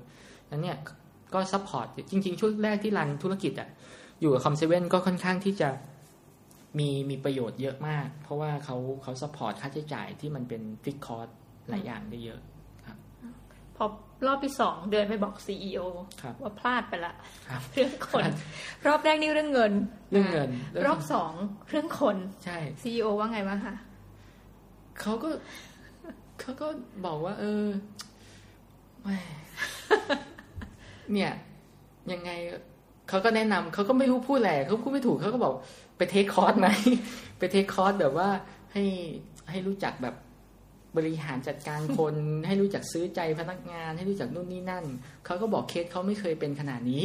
[0.50, 0.76] นั้นเนี่ย
[1.34, 3.68] ก็ support จริง ๆ ช่วงแรกที่ run ธุรกิจอะ
[4.20, 5.68] อยู่กับคอมเซเว่นก็ค่อนข้างที่จะ
[6.78, 11.28] มีมีประโยชน์เยอะมาก เพราะว่าเขาเขา support ค่าใช้จ่ายที่มันเป็นฟิกคอร์ส
[11.68, 12.40] หลายอย่างได้เยอะ
[13.76, 13.84] พอ
[14.26, 15.78] รอบที่สองเดินไปบอก CEO
[16.22, 17.14] ครับว่าพลาดไปละ
[17.48, 18.24] ครับเรื่องคน
[18.86, 19.72] รอบแรกนี่เรื่องเงิน
[20.10, 21.32] เรื่องเงินเรื่องรอบสอง
[21.68, 23.74] เรื่องคนใช่ซีอว่าไงบ้างคะ
[25.00, 25.28] เขาก็
[26.40, 26.66] เขาก็
[27.06, 27.66] บอกว่า เออ
[29.02, 29.18] แหม่
[31.12, 31.32] เนี่ย
[32.12, 32.30] ยังไง
[33.08, 35.52] เขาก็แนะนำเขาก็ไม่รู้พูดอะไรเขาพูดไม่ถูกเขาก็บอก
[35.98, 36.68] ไปเทคคอร์สไหม
[37.38, 38.28] ไปเทคคอร์สแบบว่า
[38.72, 38.84] ให้
[39.50, 40.14] ให้รู้จักแบบ
[40.96, 42.14] บริหารจัดการคน
[42.46, 44.84] ให้รู้จักซื้อใจพนักงาน ให้รู้จักนู่นนี่นั่น
[45.24, 47.04] เขาก็บอกเคสเขาไม่เคยเป็นขนาดนี้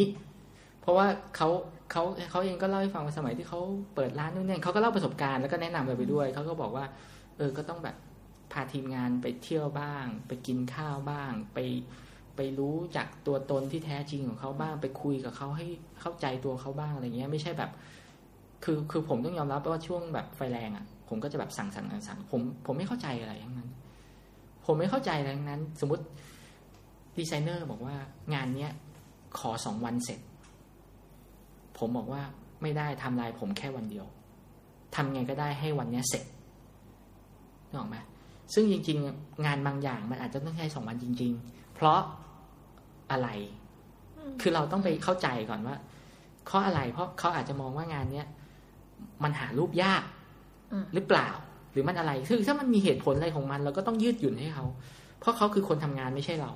[0.82, 1.50] เพราะว่าเขา
[1.92, 3.60] เขาเขาเองก็เล่าให้ฟังว่าสมัยที่เขา
[3.96, 6.86] เปิดร้านนู่นนี่เขาก็เล่าประสบการณ์แล้วก็แนะนำเราไปด้วยเขาก็บอกว่า
[7.38, 7.96] เออก็ต้องแบบ
[8.52, 11.60] พาทีมงานไปเที่ยวบ้าง ไปกินข้าวบ้าง ไป
[12.36, 15.68] ไปรู้จักตัวตนที่แท้จริงของเขาบ้าง ไปคุยกับเขาให้
[16.02, 17.72] เข้าใจตัวเขาบ้างอะไรเงี้ย ไม่ใช่แบบ
[18.64, 23.70] คือคือผมต้องยอมรับว่าช่วงแบบไฟแรงอะ ผมก็จะแบบสั่งสั่งสั่งสั่งผมผมไม่เข้าใจอะไรทั้งนั้น
[24.66, 26.04] ผมไม่เข้าใจอะไรทั้งนั้น สมมติ
[27.18, 27.96] ดีไซเนอร์บอกว่า
[28.34, 28.72] งานเนี้ย
[29.40, 30.20] ขอสองวันเสร็จ
[31.78, 32.22] ผมบอกว่า
[32.62, 34.06] ไม่ได้ทำลายผมแค่วันเดียว
[34.96, 36.24] ทำไงก็ได้ให้วันเนี้ยเสร็จ
[37.70, 37.98] นึกออกไหม
[38.54, 42.00] ซึ่งจริง ๆ งานบางอย่างมันอาจจะต้องใช้สองวันจริง ๆ เพราะ
[43.12, 43.28] อะไร
[44.42, 45.76] คือเราต้องไปเข้าใจก่อนว่า
[46.46, 48.28] เพราะอะไร เพราะเขาอาจจะมองว่างานเนี้ย
[49.24, 50.04] มันหารูปยาก
[50.72, 51.30] อืมหรือเปล่า
[51.72, 54.66] หรือมันอะไรคือถ้ามันมีเหตุผลอะไรของมัน เราก็ต้องยืดหยุ่นให้เขา
[55.20, 56.52] เพราะเขาคือคนทำงานไม่ใช่เรา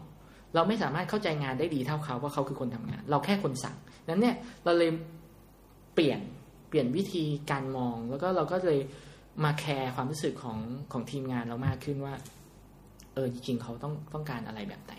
[0.55, 3.77] เราไม่สามารถเข้าใจงานได้ดีเท่าเขาเพราะเขาคือคนทำงาน เราแค่คนสั่ง
[4.09, 4.91] นั้นเนี่ยเราเลย
[5.95, 6.19] เปลี่ยน
[6.69, 8.79] เปลี่ยนวิธีการมอง แล้วก็เราก็เลย
[9.43, 10.57] มาแคร์ความรู้สึกของ
[10.91, 12.13] ของทีมงานเรามากขึ้นว่า
[13.13, 14.93] เออจริงๆเขาต้องต้องการอะไรแบบไหน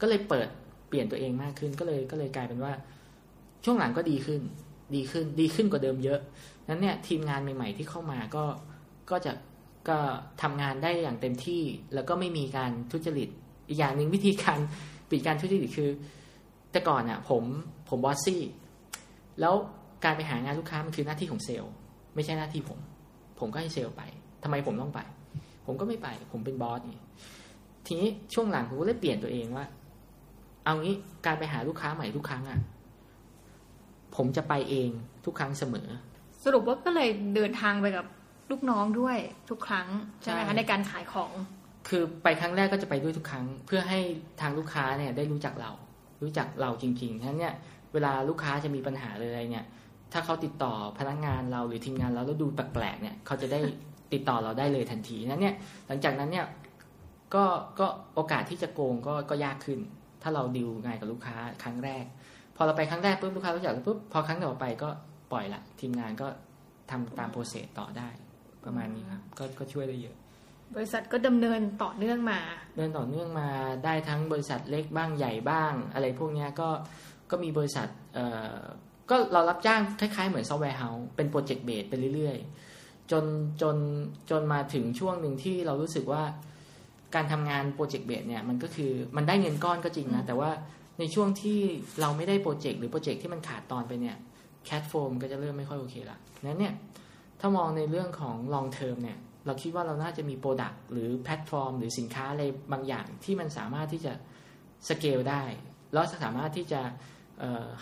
[0.00, 0.48] ก็เลยเปิด
[0.88, 2.72] เปลี่ยนตัวเองมากขึ้น ก็เลยก็เลยกลายเป็นว่า
[3.64, 4.40] ช่วงหลังก็ดีขึ้น
[4.94, 6.20] ดีขึ้น ดีขึ้นกว่าเดิมเยอะ
[6.68, 8.44] นั้นเนี่ยทีมงานใหม่ ๆ ที่เข้ามาก็
[9.10, 9.32] ก็จะ
[9.88, 9.98] ก็
[10.42, 11.62] ทำงานได้อย่างเต็มที่
[11.94, 13.28] แล้วก็ไม่มีการทุจริต
[13.68, 14.58] อีกอย่างหนึ่งวิธีการ
[15.10, 15.90] ปิดการทุจริตคือ
[16.72, 17.42] แต่ก่อนอะผม
[17.88, 18.42] ผมบอสซี่
[19.40, 19.54] แล้ว
[20.04, 21.72] การไปหางานลูกค้ามันคือหน้าที่ของเซลล์
[22.14, 22.78] ไม่ใช่หน้าที่ผม
[23.38, 24.02] ผมก็ให้เซลล์ไป
[24.42, 25.00] ทำไมผมต้องไป
[25.66, 26.98] ผมก็ไม่ไป ผมเป็นบอสนี่
[27.86, 29.66] ทีนี้ช่วงหลังผมก็เลยเปลี่ยนตัวเองว่า
[30.64, 30.94] เอางี้
[31.26, 32.58] การไปหาลูกค้าใหม่ทุกครั้งอะ
[34.16, 34.88] ผมจะไปเอง
[35.24, 35.88] ทุกครั้งเสมอ
[36.44, 38.06] สรุปว่าก็เลยเดินทางไปกับ
[38.50, 39.16] ลูกน้องด้วย
[39.50, 39.88] ทุกครั้ง
[40.22, 41.30] ใช่ไหมใช่คะในการขายของ
[41.88, 43.98] คือไปครั้งแรกก็จะไปด้วยทุกครั้ง เพื่อให้
[44.40, 45.72] ทางลูกค้าเนี่ยได้รู้จักเรา
[46.22, 47.54] รู้จักเราจริงๆฉะนั้นเนี่ย
[47.92, 49.66] เวลาลูกค้าจะมีปัญหาเลยอะไรเนี่ย
[50.12, 53.60] ถ้าเขาติดต่อพนักงานเราหรือทีมงานเราแล้วดูแปลกๆเนี่ยเขาจะได้
[54.12, 55.54] ติดต่อเราได้เลยทันทีนั้นเนี่ย
[55.86, 56.46] หลังจากนั้นเนี่ย
[57.34, 57.44] ก็
[57.80, 59.78] ก็โอกาสที่จะโกงก็ก็ยากขึ้น
[60.22, 62.04] ถ้าเราดิวงานกับลูกค้าครั้งแรก
[62.56, 64.88] พอเราไปครั้งแรกปุ๊บลูกค้ารู้จักปุ๊บพอครั้งต่อไปก็
[65.32, 66.28] ปล่อยละ ทีมงานก็
[66.90, 68.08] ทำตาม process ต่อได้
[68.64, 70.16] ประมาณนี้ครับก็ก็ช่วยได้เยอะ
[70.76, 72.40] บริษัทก็ดำเนินต่อเนื่องมา
[72.76, 73.48] เดินต่อเนื่องมา
[73.84, 76.68] ได้ทั้งบริษัทเล็กบ้างใหญ่บ้าง อะไรพวกเนี้ยก็
[77.30, 78.58] ก็มีบริษัทเอ่อ
[79.10, 83.24] ก็เรารับจ้างคล้ายๆเหมือน software house เป็น project base ไปเรื่อยๆ จน
[83.62, 83.76] จน
[84.30, 86.22] จนมาถึงช่วงหนึ่งที่เรารู้สึกว่า
[87.14, 90.50] การทำงาน project base เนี่ยมันก็คือมันได้เงินก้อนก็จริงนะ แต่ว่า
[90.98, 91.60] ในช่วงที่
[92.00, 94.16] เราไม่ได้ project หรือ project ที่มันขาดตอนไปเนี่ย
[94.64, 96.74] cash flow ก็จะเริ่มไม่ค่อยโอเคละนั้นเนี่ย
[97.40, 104.12] ถ้ามองในเรื่องของ long term เนี่ย เราคิดว่าเราน่าจะมี product หรือแพลตฟอร์ม หรือสินค้าอะไรบางอย่างที่มันสามารถที่จะ
[104.88, 105.42] สเกลได้
[105.92, 106.80] แล้วสามารถที่จะ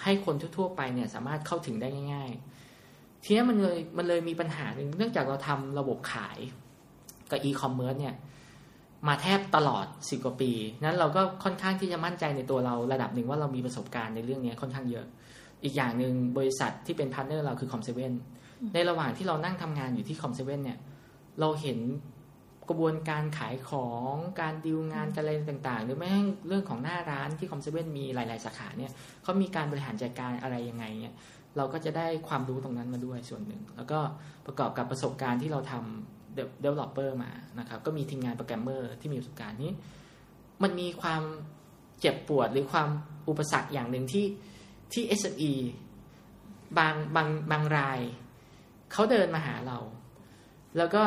[0.03, 2.31] ให้คนทั่วๆไปเนี่ยสามารถเข้าถึงได้ง่าย
[2.79, 6.38] ๆ ทีนี้มันเลยมันเลยมีปัญหาหนึ่งเนื่องจากเราทำระบบขาย
[7.31, 8.14] กับอีคอมเมิร์ซเนี่ย
[9.09, 10.53] มาแทบตลอดสิบกว่าปี
[10.85, 15.07] นั้นเราก็ค่อนข้างที่จะมั่นใจในตัวเราระดับหนึ่งว่าเรามีประสบการณ์ในเรื่องนี้ค่อนข้างเยอะ
[15.64, 18.12] อีกอย่างหนึ่งบริษัทที่เป็น partner เราคือคอมเซเว่น
[18.75, 20.79] ในระหว่างที่เรานั่งทำงานอยู่ที่คอมเซเว่นเนี่ย
[21.40, 21.79] เราเห็น
[22.68, 28.90] กระบวนการขายของการดีลงานกันอะไรต่าง ๆ หรือแม้กระทั่งเรื่องของหน้าร้านที่คอมเซเว่นมีหลาย ๆ สาขาเนี่ย
[29.22, 31.14] เขามีการบริหารจัดการอะไรยังไงเนี่ย
[31.57, 33.98] เราก็จะได้ความรู้ตรงนั้นมาด้วยส่วนหนึ่ง แล้วก็
[34.46, 39.70] ประกอบกับประสบการณ์ที่เราทำ developer มานะครับ ก็มีทีมงานโปรแกรมเมอร์ที่มีประสบการณ์นี้
[40.62, 41.22] มันมีความ
[42.01, 42.88] เจ็บปวดหรือความ
[43.29, 44.25] อุปสรรคอย่างหนึ่งที่
[44.92, 45.52] ที่ SME
[46.78, 48.00] บางบางบางราย
[48.92, 49.78] เขาเดินมาหาเรา
[50.76, 51.02] แล้วก็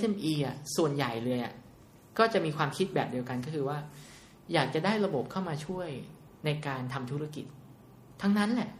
[0.00, 1.52] SME อะส่วนใหญ่เลยอะ
[2.18, 3.78] ก็จะมีความคิดแบบเดียวกันก็คือว่า
[4.52, 5.88] อยากจะได้ระบบเข้ามาช่วย
[6.44, 7.46] ในการทำธุรกิจ
[8.22, 8.70] ทั้งนั้นแหละ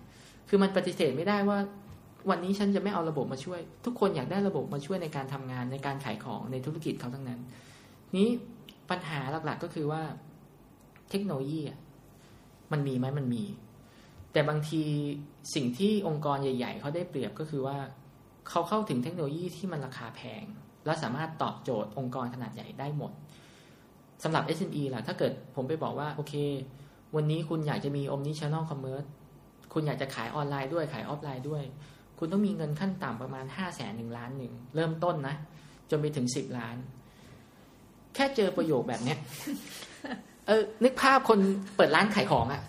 [0.48, 1.58] คือมันปฏิเสธไม่ได้ว่า
[2.30, 7.40] วันนี้ฉันจะไม่เอาระบบมาช่วย ทุกคนอยากได้ระบบมาช่วยในการทำงานในการขายของในธุรกิจเขาทั้งนั้น
[8.16, 8.28] นี้
[8.90, 10.02] ปัญหาหลักๆก็คือว่า
[11.10, 11.78] เทคโนโลยีอะ
[12.72, 13.42] มันมีไหมมันมี
[14.32, 14.82] แต่บางที
[15.54, 17.76] สิ่งที่องค์กรใหญ่ ๆเขาได้เปรียบก็คือว่า
[18.48, 20.44] เขาเข้าถึงเทคโนโลยีที่มันราคาแพง
[20.86, 23.12] และสามารถตอบโจทย์องค์กรขนาดใหญ่ได้หมด
[24.22, 26.34] สำหรับ SME ล่ะ ถ้าเกิดผมไปบอกว่า โอเค
[27.16, 29.08] วันนี้คุณอยากจะมี Omni Channel Commerce
[29.72, 31.62] คุณอยากจะขายออนไลน์ด้วยขายออฟไลน์ด้วย
[32.18, 35.34] คุณต้องมีเงินขั้นต่ำประมาณห้าแสนหนึ่งล้านหนึ่ง เริ่มต้นนะ
[35.90, 36.76] จนไปถึงสิบล้าน
[38.14, 39.18] แค่เจอประโยคแบบเนี้ย
[40.46, 41.38] เออนึกภาพคน
[41.76, 42.62] เปิดร้านขายของอะ่ะ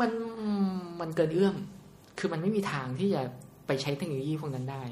[0.00, 0.10] มัน
[1.00, 1.56] มันเกินเอื้อม
[2.18, 3.22] คือมันไม่มีทางที่จะ
[3.66, 4.82] ไปใช้เทคโนโลยีพวกนั้นได้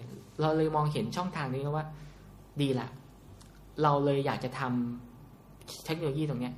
[0.41, 1.87] เราเลยมองเห็นช่องทางนี้ว่า
[2.61, 2.89] ดีละ
[3.83, 6.55] เราเลยอยากจะทำเทคโนโลยีตรงเนี้ย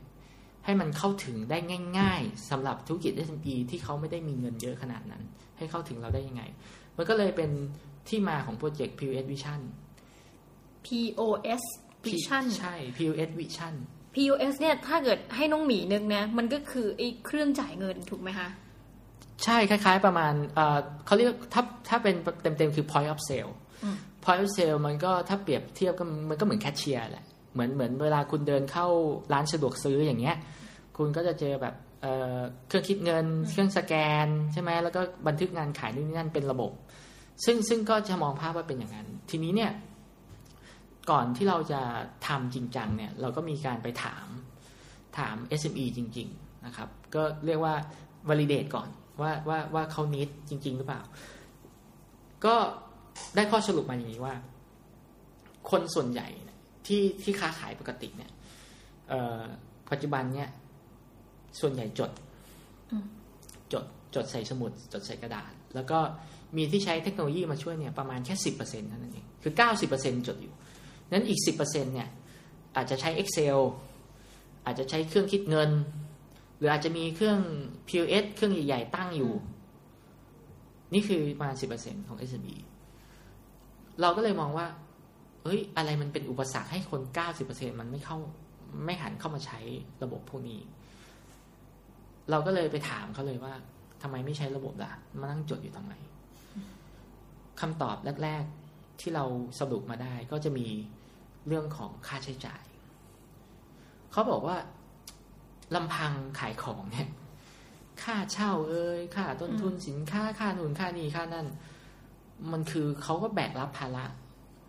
[0.65, 1.59] ให้มันเข้าถึงได้
[1.99, 5.23] ง่ายๆสำหรับธุรกิจ SME ที่เขาไม่ได้มีเงินเยอะขนาดนั้น
[5.59, 6.43] ให้เข้าถึงเราได้ยังไง
[6.97, 7.51] มันก็เลยเป็น
[8.09, 9.61] ที่มาของโปรเจกต์ POS Vision
[10.87, 11.63] POS
[12.07, 13.75] Vision ใช่ POS Vision
[14.17, 18.49] POS เนี่ยถ้าเกิดให้น้องหมีนึกนะ มันก็คือไอ้เครื่องจ่ายเงินถูกไหมคะ
[19.45, 23.53] ใช่คล้ายๆประมาณเอ่อเขาเรียกถ้าถ้าเป็นเต็มๆคือ point of sale
[23.85, 28.87] อืม point of sale มันก็ถ้าเปรียบเทียบก็มันก็เหมือนแคชเชียร์แหละเหมือนเหมือนเวลาคุณเดินเข้า
[29.33, 30.37] ร้านสะดวกซื้ออย่างเงี้ย
[30.97, 36.73] คุณก็จะเจอแบบเอ่อเครื่องคิดเงิน เครื่องสแกนใช่ไหมแล้วก็บันทึกงานขายนู่นนี่นั่นเป็นระบบ
[37.45, 39.71] ซึ่งซึ่งก็จะมองภาพว่าเป็นอย่างนั้น ทีนี้เนี่ย
[41.11, 41.81] ก่อนที่เราจะ
[42.29, 44.27] ทำจริงจังเนี่ยเราก็มีการไปถาม
[45.19, 47.75] ถาม SME จริง ๆ นะครับ ก็เรียกว่า
[48.29, 48.89] validate ก่อน
[49.21, 51.03] ว่าว่าว่าเขานิดจริง ๆ หรือเปล่า
[52.45, 52.55] ก็
[53.37, 54.35] ได้ข้อสรุปมาอย่างนี้ว่า
[55.71, 58.31] คนส่วนใหญ่เนี่ยที่ที่ค้าขายปกติเนี่ย
[59.09, 59.41] เอ่อ
[59.91, 60.49] ปัจจุบันเนี่ย
[61.61, 62.11] ส่วนใหญ่จด
[62.91, 63.05] อืม
[63.73, 65.99] จดจดใส่สมุด จดใส่กระดาษ แล้วก็
[66.57, 70.55] มีที่ใช้เทคโนโลยีมาช่วยเนี่ยประมาณแค่สิบเปอร์เซ็นต์เท่านั้นเองคือเก้าสิบเปอร์เซ็นต์จดอยู่
[71.13, 72.09] นั้นอีกสิบเปอร์เซ็นต์เนี่ย
[72.77, 73.59] อาจจะใช้ Excel
[74.65, 75.71] อาจจะใช้เครื่องคิดเงิน
[76.59, 77.39] หรืออาจจะมีเครื่อง
[77.89, 79.33] POS เครื่องใหญ่ ๆ ตั้งอยู่
[80.95, 82.57] นี่คือประมาณสิบเปอร์เซ็นของ SME
[84.01, 84.67] เราก็เลยมองว่า
[85.45, 88.19] เฮ้ย อะไรมันเป็นอุปสรรคให้คนเก้าสิบเปอร์เซ็นมันไม่เข้า
[88.85, 89.59] ไม่หันเข้ามาใช้
[90.03, 90.61] ระบบพวกนี้
[92.31, 93.55] เราก็เลยไปถามเขาเลยว่า
[94.03, 95.93] ทำไมไม่ใช้ระบบล่ะ มานั่งจดอยู่ทำไม
[97.61, 98.66] คำตอบแรก ๆ
[99.01, 99.25] ที่เรา
[99.61, 100.67] สรุปมาได้ก็จะมี
[101.47, 102.63] เรื่องของค่าใช้จ่าย
[104.13, 104.57] เขาบอกว่า
[105.75, 107.09] ลำพังขายของเนี่ย
[108.03, 111.47] ค่าเช่าเอ้ยค่าต้นทุนสินค้าค่านู่นค่านี่ค่านั่น
[112.53, 114.05] มันคือเขาก็แบกรับภาระ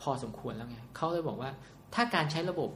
[0.01, 1.51] พอสมควรแล้วไงเขาเลยบอกว่า
[1.95, 2.69] ถ้าการใช้ระบบ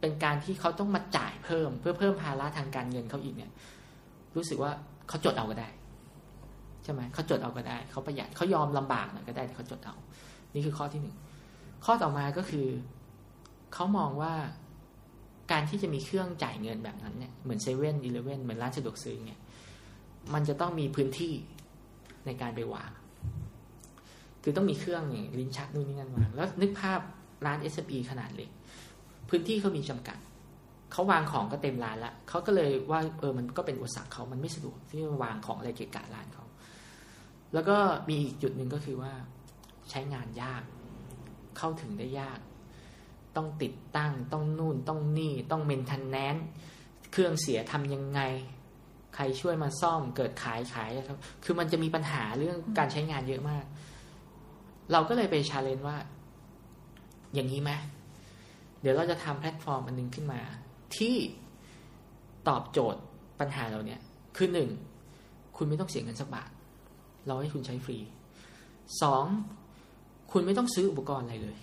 [0.00, 3.52] เป็นการที่เขาต้องมาจ่ายเพิ่ม เพื่อเพิ่มภาระทางการเงินเขาอีกเนี่ย
[4.36, 4.72] รู้สึกว่า
[5.08, 5.68] เขาจดเอาก็ได้
[6.84, 9.96] ใช่ไหมเขาจดเอาก็ได้เขาประหยัดเขายอมลำบากหน่อยก็ได้เขาจดเอา
[10.58, 11.16] นี่คือข้อที่หนึ่ง
[11.84, 12.66] ข้อต่อมาก็คือ
[13.74, 14.34] เขามองว่า
[15.52, 19.40] การที่จะมีเครื่องจ่ายเงินแบบนั้นเนี่ยเหมือนเซเว่นอีเลเว่นเหมือนร้านสะดวกซื้อเนี่ย
[20.34, 21.32] มันจะต้องมีพื้นที่
[22.26, 22.90] ในการไปวาง
[24.42, 25.04] คือต้องมีเครื่อง
[25.38, 27.00] ลิ้นชักนู่นนี่นั่นวาง แล้วนึกภาพ
[27.46, 28.50] ร้าน s อ e ขนาดเล็ก
[29.28, 30.18] พื้นที่เขามีจำกัด
[30.92, 36.44] เขาวางของก็เต็มร้านละเขาก็เลยว่าเออมันก็เป็นอุปสรรคเขามันไม่สะดวกที่จะวางของอะไรเกะกะร้านเขา
[37.54, 37.76] แล้วก็
[38.08, 39.12] มีอีกจุดหนึ่งก็คือว่า
[39.90, 40.62] ใช้งานยาก
[41.58, 42.38] เข้าถึงได้ยาก
[43.36, 46.36] ต้องติดตั้งต้องนู่นต้องนี่ต้องเมนทันแนน
[47.12, 48.20] เครื่องเสียทำยังไง
[49.14, 53.64] ใครช่วยมาซ่อมเกิดขายขายครับ คือมันจะมีปัญหาเรื่องการใช้งานเยอะมาก
[54.92, 55.96] เราก็เลยไปชาเลนจ์ว่า
[57.34, 57.70] อย่างนี้ไหม
[58.80, 60.40] เดี๋ยวเราจะทำแพลตฟอร์มอันนึงขึ้นมา
[60.96, 61.16] ที่
[62.48, 63.00] ตอบโจทย์
[63.40, 64.00] ปัญหาเราเนี่ย
[64.36, 64.70] คือหนึ่ง
[65.56, 66.50] คุณไม่ต้องเสียเงินสักบาท
[67.26, 67.98] เราให้คุณใช้ฟรี
[69.02, 69.24] สอง
[70.32, 71.58] คุณไม่ต้องซื้ออุปกรณ์อะไรเลย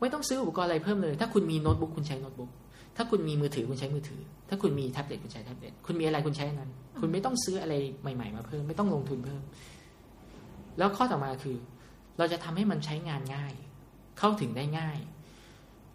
[0.00, 2.50] ไม่ต้องซื้ออุปกรณ์อะไรเพิ่มเลย ถ้าคุณมีโน้ตบุ๊กคุณใช้โน้ตบุ๊ก
[2.96, 9.42] ถ้าคุณมีมือถือคุณใช้มือถือ ถ้าคุณมีแท็บเล็ตคุณใช้แท็บเล็ตคุณมีอะไรคุณใช้นั้น คุณไม่ต้องซื้ออะไรใหม่ ๆ มาเพิ่ม ไม่ต้องลงทุนเพิ่ม
[10.78, 11.56] แล้วข้อต่อมาคือ
[12.18, 13.52] เราจะทำให้มันใช้งานง่าย
[14.18, 14.98] เข้าถึงได้ง่าย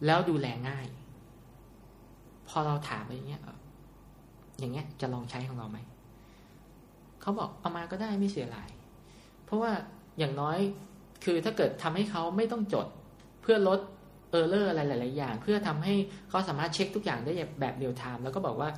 [0.05, 0.85] แล้วดูแลง่าย
[2.47, 3.41] พอเราถามไปอย่างเงี้ย
[4.59, 5.77] อย่างเงี้ยจะลองใช้ของเราไหม
[7.21, 8.69] เขาบอกเอามาก็ได้ไม่เสียหลาย
[9.45, 9.71] เพราะว่า
[10.19, 10.59] อย่างน้อย
[11.25, 12.87] คือถ้าเกิดทำให้เขาไม่ต้องจด
[13.41, 13.79] เพื่อลด
[14.31, 15.95] error อะไรหลาย ๆ อย่าง เพื่อทำให้
[16.29, 18.69] เขาสามารถเช็คทุกอย่างได้แบบ real-time แล้วก็บอกว่า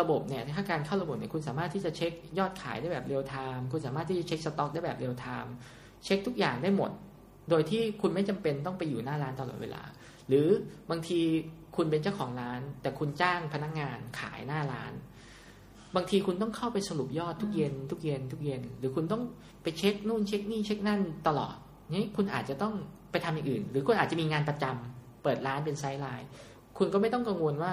[0.00, 5.52] ระบบเนี่ยถ้าการเข้าระบบเนี่ยคุณสามารถที่จะเช็คยอดขายได้แบบ real-time คุณสามารถที่จะเช็คสต็อกได้แบบ real-time
[6.04, 6.90] เช็คทุกอย่างได้หมด
[7.50, 9.82] โดยที่คุณไม่จำเป็นต้องไปอยู่หน้าร้านตลอดเวลา
[10.28, 10.46] หรือ
[10.90, 11.20] บางที
[11.76, 14.92] คุณเป็นเจ้าของร้าน แต่คุณจ้างพนักงานขายหน้าร้าน
[15.96, 19.22] บางทีคุณต้องเข้าไปสรุปยอดทุกเย็น ทุกเย็น ทุกเย็น หรือคุณต้อง
[19.62, 21.56] ไปเช็คนู่นเช็คนี่เช็คนั่นตลอด
[21.96, 22.74] นี้คุณอาจจะต้อง
[23.10, 26.28] ไปทำอย่างอื่น หรือคุณอาจจะมีงานประจำเปิดร้านเป็น sideline
[26.78, 27.72] คุณก็ไม่ต้องกังวลว่า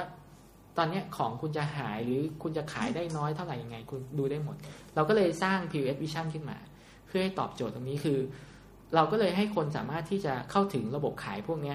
[0.78, 4.56] ตอนนี้ของคุณจะหายหรือคุณจะขายได้น้อยเท่าไหร่ยังไง คุณดูได้หมด
[4.96, 6.58] เราก็เลยสร้าง POS Vision ขึ้นมา
[7.08, 8.20] เพื่อให้ตอบโจทย์ตรงนี้คือ
[8.96, 11.74] เราก็เลยให้คนสามารถที่จะเข้าถึงระบบขายพวกนี้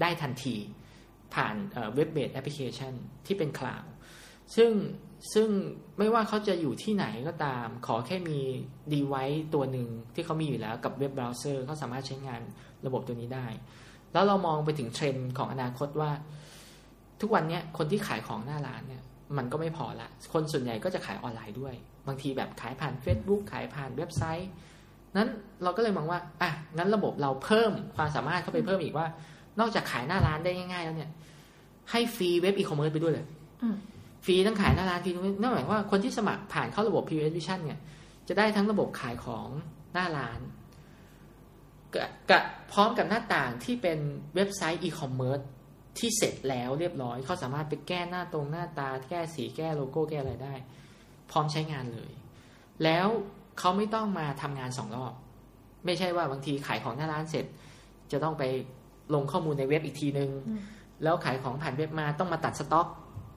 [0.00, 0.56] ได้ทันที
[1.34, 1.54] ผ่าน
[1.94, 2.92] web-based application
[3.26, 3.90] ที่เป็น cloud
[4.56, 4.70] ซึ่ง
[5.34, 5.48] ซึ่ง
[5.98, 8.40] ไม่ว่าเขาจะอยู่ที่ไหนก็ตาม ขอแค่มี
[8.92, 9.14] ดีไว
[9.54, 12.42] ตัวหนึ่งที่เขามีอยู่แล้วกับ web browser เขาสามารถใช้งาน
[12.86, 13.46] ระบบตัวนี้ได้
[14.12, 16.10] แล้วเรามองไปถึงเทรนด์ของอนาคตว่า
[17.20, 19.02] ทุกวันนี้คนที่ขายของหน้าร้านเนี่ย
[19.36, 21.74] มันก็ไม่พอละ คนส่วนใหญ่ก็จะขายออนไลน์ด้วย
[22.06, 24.50] บางทีแบบขายผ่าน Facebook ขายผ่านเว็บไซต์
[25.16, 25.28] นั้น
[25.62, 29.06] เราก็เลยมองว่า อะ งั้นระบบเราเพิ่มความสามารถเข้าไปเพิ่มอีกว่า
[29.60, 31.10] นอกจากขายหน้าร้านได้ง่าย ๆ แล้วเนี่ย
[31.90, 33.26] ให้ฟรีเว็บอีคอมเมิร์ซไปด้วยเลย
[34.24, 37.78] ฟรีทั้งขายหน้าร้านฟรีนั่นหมายว่าคนที่สมัครผ่านเข้าระบบ POS Vision เนี่ย
[38.28, 39.48] จะได้ทั้งระบบขายของ
[39.92, 40.40] หน้าร้าน
[42.30, 43.98] กับพร้อมกับหน้าต่างที่เป็น
[44.34, 45.40] เว็บไซต์อีคอมเมิร์ซ
[45.98, 50.54] ที่เสร็จแล้วเรียบร้อย เขาสามารถไปแก้หน้าตรงหน้าตา แก้สีแก้โลโก้แก้อะไรได้
[51.30, 52.10] พร้อมใช้งานเลย
[52.84, 53.06] แล้ว
[53.58, 55.12] เขาไม่ต้องมาทำงานสองรอบ
[55.84, 57.46] ไม่ใช่ว่าบางทีขายของหน้าร้านเสร็จ
[58.12, 58.44] จะต้องไป
[59.14, 60.30] ลงข้อมูลในเว็บอีกทีนึง
[61.02, 62.86] แล้วขายของผ่านเว็บมาต้องมาตัดสต็อก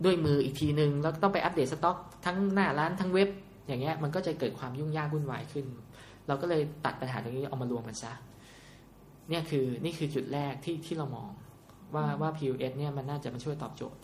[0.06, 3.30] ด้วยมืออีกทีหนึ่งแล้วต้องไปอัปเดตสต็อก ทั้งหน้าร้านทั้งเว็บ
[3.68, 5.66] อย่างเงี้ยมันก็จะเกิดความยุ่งยากวุ่นวายขึ้น
[6.28, 8.14] เราก็เลยตัดปัญหาตรงนี้เอามารวมกันซะ
[9.30, 11.30] เนี่ยคือนี่คือจุดแรกที่ที่เรามอง
[11.96, 14.00] ว่าว่า POS เนี่ยมันน่าจะมาช่วยตอบโจทย์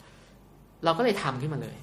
[0.84, 1.78] เราก็เลยทำขึ้นมาเลย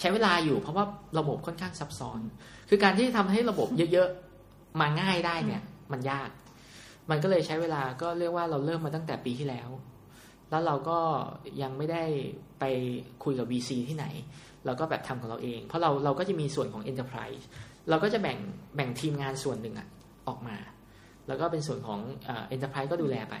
[0.00, 0.84] ใช้เวลาอยู่เพราะว่า
[1.18, 2.20] ระบบค่อนข้างซับซ้อน
[2.68, 5.62] คือการที่ทำให้ระบบเยอะๆมาง่ายได้เนี่ย
[5.92, 6.30] มันยาก
[7.10, 9.68] มันก็เลยใช้เวลาก็เรียกว่าเราเริ่มมาตั้งแต่ปีที่แล้ว
[10.50, 10.98] แล้วเราก็
[11.62, 12.04] ยังไม่ได้
[12.60, 12.64] ไป
[13.24, 14.06] คุยกับ VC ที่ไหน
[14.66, 17.42] เราก็แบบทำของเราเอง เพราะเราเราก็จะมีส่วนของ Enterprise
[17.88, 18.38] เราก็จะแบ่ง
[18.76, 19.88] แบ่งทีมงานส่วนหนึ่งอะ
[20.28, 20.56] ออกมา
[21.28, 23.36] แล้วก็เป็นส่วนของ Enterprise ก็ดูแลไป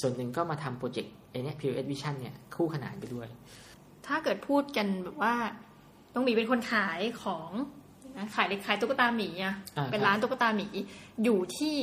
[0.00, 3.28] ส่วนหนึ่งก็มาทำโปรเจกต์ไอ้นี่ POS Vision เนี่ยคู่ขนานไปด้วย
[4.06, 5.34] ถ้าเกิดพูดกันแบบว่า
[6.14, 7.50] ต้องมีเป็นคนขายของ
[8.34, 9.54] ขายขายตุ๊กตาหมีอะ
[9.90, 10.66] เป็นร้านตุ๊กตาหมี
[11.24, 11.74] อยู่ที่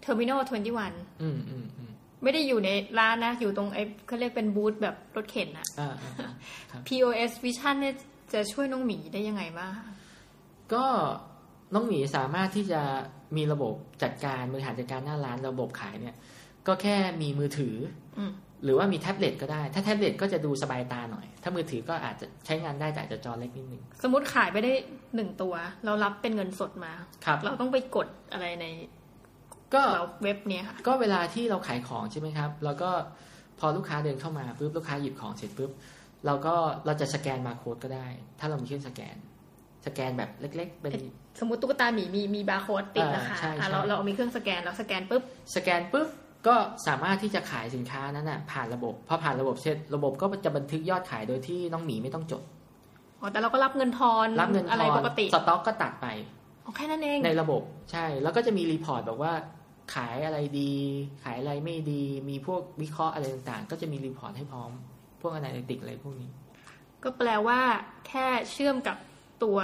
[0.00, 5.66] Terminal Twenty Oneอืมอืมอืม ไม่ได้อยู่ในร้านนะ อยู่ตรงไอ้เขาเรียกเป็นบูธแบบรถเข็นอะ
[6.86, 7.94] POS Vision เนี่ย
[8.32, 9.72] จะช่วยน้องหมีได้ยังไงบ้าง
[10.74, 10.84] ก็
[11.74, 12.82] น้องหมีสามารถที่จะ
[13.36, 16.16] มีระบบจัดการบริหารจัดการหน้าร้านระบบขายเนี่ย
[16.66, 17.74] ก็แค่มีมือถือ
[18.18, 18.32] อืม
[18.64, 24.72] หรือว่ามีแท็บเล็ตก็ได้ ถ้าแท็บเล็ตก็จะดูสบายตาหน่อย ถ้ามือถือก็อาจจะใช้งานได้แต่อาจจะจอเล็กนิดนึง สมมติขายไปได้
[25.14, 25.54] หนึ่งตัว
[25.84, 26.92] เรารับเป็นเงินสดมา
[27.24, 28.66] ครับเราต้องไปกดอะไรใน
[29.74, 32.90] ก็เราเว็บเนี้ยค่ะก็เวลาที่เราขายของใช่ไหมครับแล้วก็
[33.58, 35.70] พอลูกค้าเดินเข้ามาปุ๊บลูกค้าหยิบของเสร็จปุ๊บ
[36.26, 36.54] เราก็
[36.86, 38.06] เราจะสแกนมาโค้ดก็ได้
[38.38, 39.16] ถ้าเรามีเครื่องสแกน
[39.86, 40.92] สแกนแบบเล็ก ๆ เป็น
[41.40, 45.22] สมมติตุ๊กตาหมีมีมีบาร์โค้ดติดนะคะอ่าใช่อะใช่เราเราเอามีเครื่องสแกนเราสแกนปุ๊บ
[45.56, 46.08] สแกนปุ๊บ
[46.46, 46.54] ก็
[46.86, 52.42] สามารถที่จะขายสินค้านั้นน่ะผ่านระบบพอผ่านระบบเสร็จระบบก็จะบันทึกยอดขายโดยที่น้องหมีไม่ต้องจด
[53.20, 56.06] อ๋อแต่เราก็รับเงินทอนรับเงินทอนอะไรปกติสต็อกก็ตัดไป
[56.64, 59.32] อ๋อแค่นั้นเองในระบบใช่แล้วก็จะมี report บอกว่า
[59.94, 60.72] ขายอะไรดี
[61.24, 64.70] ขายอะไรไม่ดี มีพวกวิเคราะห์อะไรต่างๆ ก็จะมี report ให้พร้อม
[65.20, 66.30] พวก analytic อะไรพวกนี้
[67.02, 67.60] ก็แปลว่า
[68.08, 68.96] แค่เชื่อมกับ
[69.44, 69.58] ตัว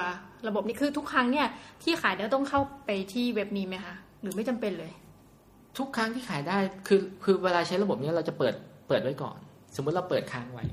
[0.49, 1.49] ระบบนี้คือทุกครั้งเนี่ย
[1.83, 4.93] ที่ขายแล้วต้องเข้าไปที่เว็บนี้ไหมคะหรือไม่จำเป็นเลย
[5.79, 6.57] ทุกครั้งที่ขายได้
[6.89, 8.55] คือคือเวลาใช้ระบบเนี้ยเราจะเปิด
[8.89, 9.39] เปิดไว้ก่อน
[9.77, 10.65] สมมุติเราเปิดค้างไว้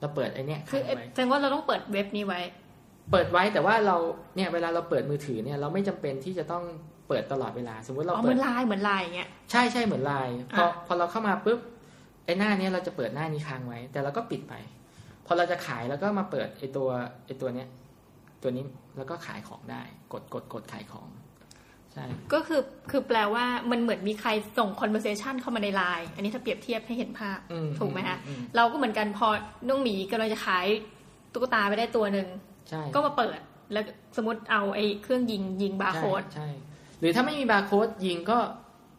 [0.00, 2.40] เราเปิดไอเนี้ยคือค้างไว้แสดงว่าเราต้องเปิดเว็บนี้ไว้
[3.10, 3.96] เปิดไว้แต่ว่าเรา
[4.36, 6.64] เนี่ยเวลาเราเปิดมือถือเนี่ยเราไม่จำเป็นที่จะต้อง
[7.12, 11.60] เปิดตลอดเวลา สมมติเราอ๋อเหเปิมือดนไลน์เหมือนไลน์อย่างเงี้ยใช่ใช่เหมือนไลน์พออะพอเราเข้ามาปุ๊บ
[12.24, 14.54] ไอ้หน้าเนี้ยเราจะเปิดหน้านี้ค้างไว้ แต่เราก็ปิดไป
[15.26, 16.88] พอเราจะขายแล้วก็มาเปิดไอ้ตัว
[17.26, 17.68] ไอ้ตัวเนี้ย
[18.42, 18.64] ตัวนี้
[18.96, 21.08] แล้วก็ขายของได้ กดกดกดขายของ
[21.92, 29.28] ใช่ก็คือคือแปลว่ามันเหมือนมีใครส่ง conversation เข้ามาในไลน์อันนี้ถ้าเปรียบเทียบให้เห็นภาพอืถูกไหมคะอืมเราก็เหมือนกันพอ
[29.68, 30.66] น้องหมีกำลังจะขาย
[31.32, 32.28] ตุ๊กตาไปได้ตัวหนึ่ง
[32.68, 33.38] ใช่ก็มาเปิด
[33.72, 33.84] แล้ว
[34.16, 36.48] สมมติเอาไอ้เครื่องยิงยิงบาร์โค้ดใช่ใช่
[37.02, 38.38] หรือถ้าไม่มีบาร์โค้ดยิงก็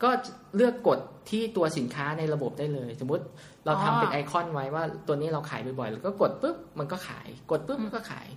[0.03, 0.09] ก็
[0.55, 3.23] เลือกกดที่ตัวสินค้าในระบบได้เลย สมมุติ
[3.65, 8.27] เราทำเป็นไอคอนไว้ว่าตัวนี้เราขายบ่อยๆแล้วก็กดปุ๊บมันก็ขาย กดปุ๊บมันก็ขาย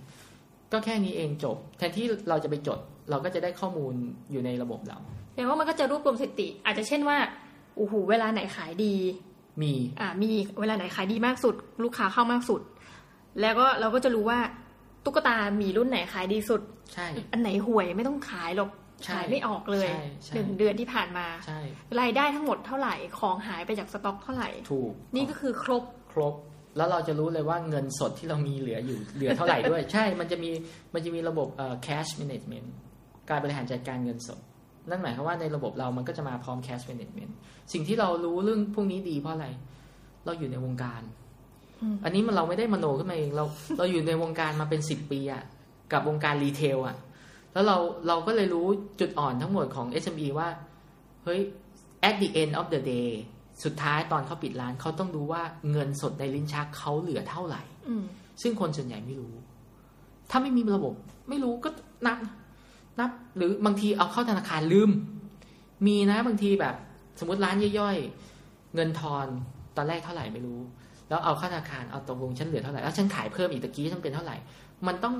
[0.71, 3.93] ก็แค่นี้เองจบ แทนที่เราจะไปจด เราก็จะได้ข้อมูล
[4.31, 4.97] อยู่ในระบบเรา
[5.35, 7.17] แปลว่ามันก็จะรวบรวมสถิติ อาจจะเช่นว่า
[7.77, 8.95] โอ้โหเวลาไหนขายดี
[9.61, 12.61] มีอ่ามีเวลาไหนขายดีมากสุด ลูกค้าเข้ามากสุด
[13.41, 14.39] แล้วก็เราก็จะรู้ว่า
[15.05, 16.61] ตุ๊กตามีรุ่นไหนขายดีสุด
[16.93, 21.59] ใช่อันไหนห่วยไม่ต้องขายหรอกใช่ ขายไม่ออกเลยใช่ใช่หนึ่งเดือนที่ผ่านมาใช่
[22.01, 26.35] รายได้ทั้งหมดเท่าไหร่ของหายไปจากสต็อกเท่าไหร่ถูกนี่ก็คือครบครบ
[26.77, 30.49] แล้วเราจะรู้เลยว่าเงินสดที่เรามีเหลืออยู่เหลือเท่าไหร่ด้วย ใช่มันจะมี
[30.93, 32.67] มันจะมีระบบเอ่อ cash management
[33.29, 34.39] การบริหารจัดการเงินสด
[34.89, 37.31] นั่นหมายความว่าในระบบเรามันก็จะมาพร้อม cash management
[37.73, 39.47] สิ่งที่เรารู้เรื่องพวกนี้ดีเพราะอะไร
[40.25, 41.01] เราอยู่ในวงการ
[41.81, 43.45] อืมอันนี้มันเราไม่ได้มโนขึ้นมาเองเรา
[43.77, 45.43] เราอยู่ในวงการมาเป็นสิบปีอะ
[45.91, 46.95] กับวงการรีเทลอะ
[47.57, 48.67] แล้วเราเราก็เลยรู้
[48.99, 50.49] จุดอ่อนทั้งหมดของ SME ว่า
[51.23, 51.41] เฮ้ย
[52.07, 53.09] at the end of the day
[53.63, 58.03] สุดท้ายตอนเขาปิดร้านเขาต้องรู้ว่าเงินสดในลิ้นชักเขาเหลือเท่าไหร่อืม
[58.41, 59.33] ซึ่งคนส่วนใหญ่ไม่รู้
[60.29, 60.93] ถ้าไม่มีระบบ
[61.29, 61.69] ไม่รู้ก็
[62.05, 62.17] นับ
[62.99, 64.89] นับ หรือบางทีเอาเข้าธนาคารลืม
[65.87, 66.75] มีนะบางทีแบบ
[67.19, 69.27] สมมติร้านย่อยๆ เงินทอน
[69.77, 70.59] ตอนแรกเท่าไหร่ไม่รู้
[71.09, 74.35] แล้วเอาเข้าธนาคารเอาตกลงฉันเหลือเท่าไหร่แล้วฉันขายเพิ่มอีกตะกี้ฉันเป็นเท่าไหร่
[74.87, 75.15] มันต้อง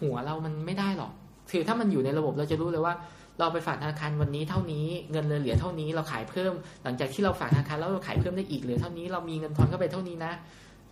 [0.00, 1.12] หัวเรามันไม่ได้หรอก
[1.50, 2.94] คือถ้ามันอยู่ในระบบเราจะรู้เลยว่า
[3.40, 6.52] เราไปฝากธนาคารวันนี้เท่านี้เงินเหลือเท่านี้เราขายเพิ่ม
[6.84, 10.32] หลังจากที่เราฝากธนาคารแล้วเราขายเพิ่มได้อีกเหลือเท่านี้เรามีเงินทอนเข้าไปเท่านี้นะ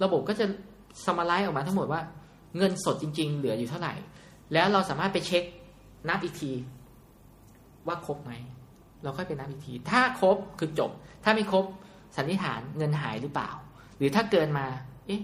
[0.02, 0.46] ระบบก็จะ
[1.06, 2.00] สมาไลซ์ออกมาทั้งหมดว่า
[2.56, 3.94] เงินสดจริง ๆ เหลืออยู่เท่าไหร่
[4.52, 5.42] แล้วเราสามารถไปเช็ค
[6.08, 6.50] นับอีกที
[7.86, 8.32] ว่าครบไหม
[9.02, 10.90] เราค่อยไปนับอีกที ถ้าครบคือจบ
[11.24, 11.64] ถ้าไม่ครบ
[12.16, 13.50] สันนิษฐานเงินหายหรือเปล่า
[13.98, 14.66] หรือถ้าเกินมา
[15.06, 15.20] เอ๊ะ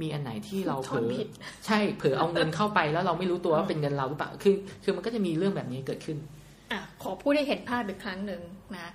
[0.00, 1.28] มีอันไหนที่เราเผลทอนอผิด
[1.66, 4.54] ใช่เผลอเอาเงินเข้าไปแล้วเราไม่รู้ตัวว่าเป็นเงินเราหรือเปล่าคือ
[4.84, 6.18] คือมันก็จะมีเรื่องแบบนี้เกิดขึ้น
[6.72, 8.42] อะขอพูดให้เห็นภาพอีกครั้งหนึ่ง
[8.76, 8.92] นะ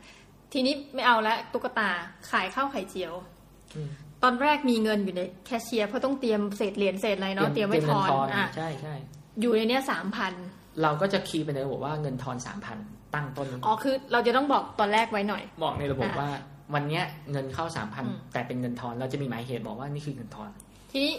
[0.53, 1.89] ทีนี้ไม่เอาละตุ๊กตา
[2.31, 3.13] ขายข้าวไข่เจียว
[3.75, 3.89] อืม
[4.23, 8.95] ตอนแรกมีเงินอยู่ในแคชเชียร์เพราะต้องเตรียมเศษเหรียญเศษอะไรเนาะเตรียมไว้ทอนเงิอะใช่ใช่
[9.41, 10.33] อยู่ในเนี้ยสามพัน
[10.81, 12.77] เราก็จะคีย์ไปในระบบว่าเงินทอนสามพัน
[13.15, 16.31] ตั้งต้นอ๋อคือเราจะต้องบอกตอนแรกไว้หน่อย บอกในระบบอะว่า
[16.73, 20.49] วันเนี้ยเงินเข้าสามพันอืมแต่เป็นเงินทอนเราจะมีหมายเหตุบอกว่านี่คือเงินทอน
[20.91, 21.13] ทีนี้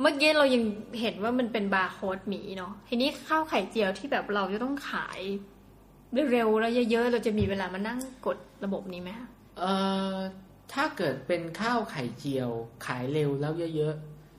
[0.00, 0.62] เมื่อกี้เรายัง
[1.00, 5.20] เห็นว่ามันเป็นบาร์โค้ดหมีเนาะทีนี้ข้าวไข่เจียวที่แบบเราจะต้องขาย
[6.32, 9.72] เร็วๆแล้วเยอะๆเราจะมีเวลามานั่งกดระบบนี้ไหมคะเอ่
[10.14, 10.16] อ
[10.72, 12.50] ถ้าเกิดเป็นข้าวไข่เจียว
[12.86, 13.94] ขายเร็วแล้วเยอะ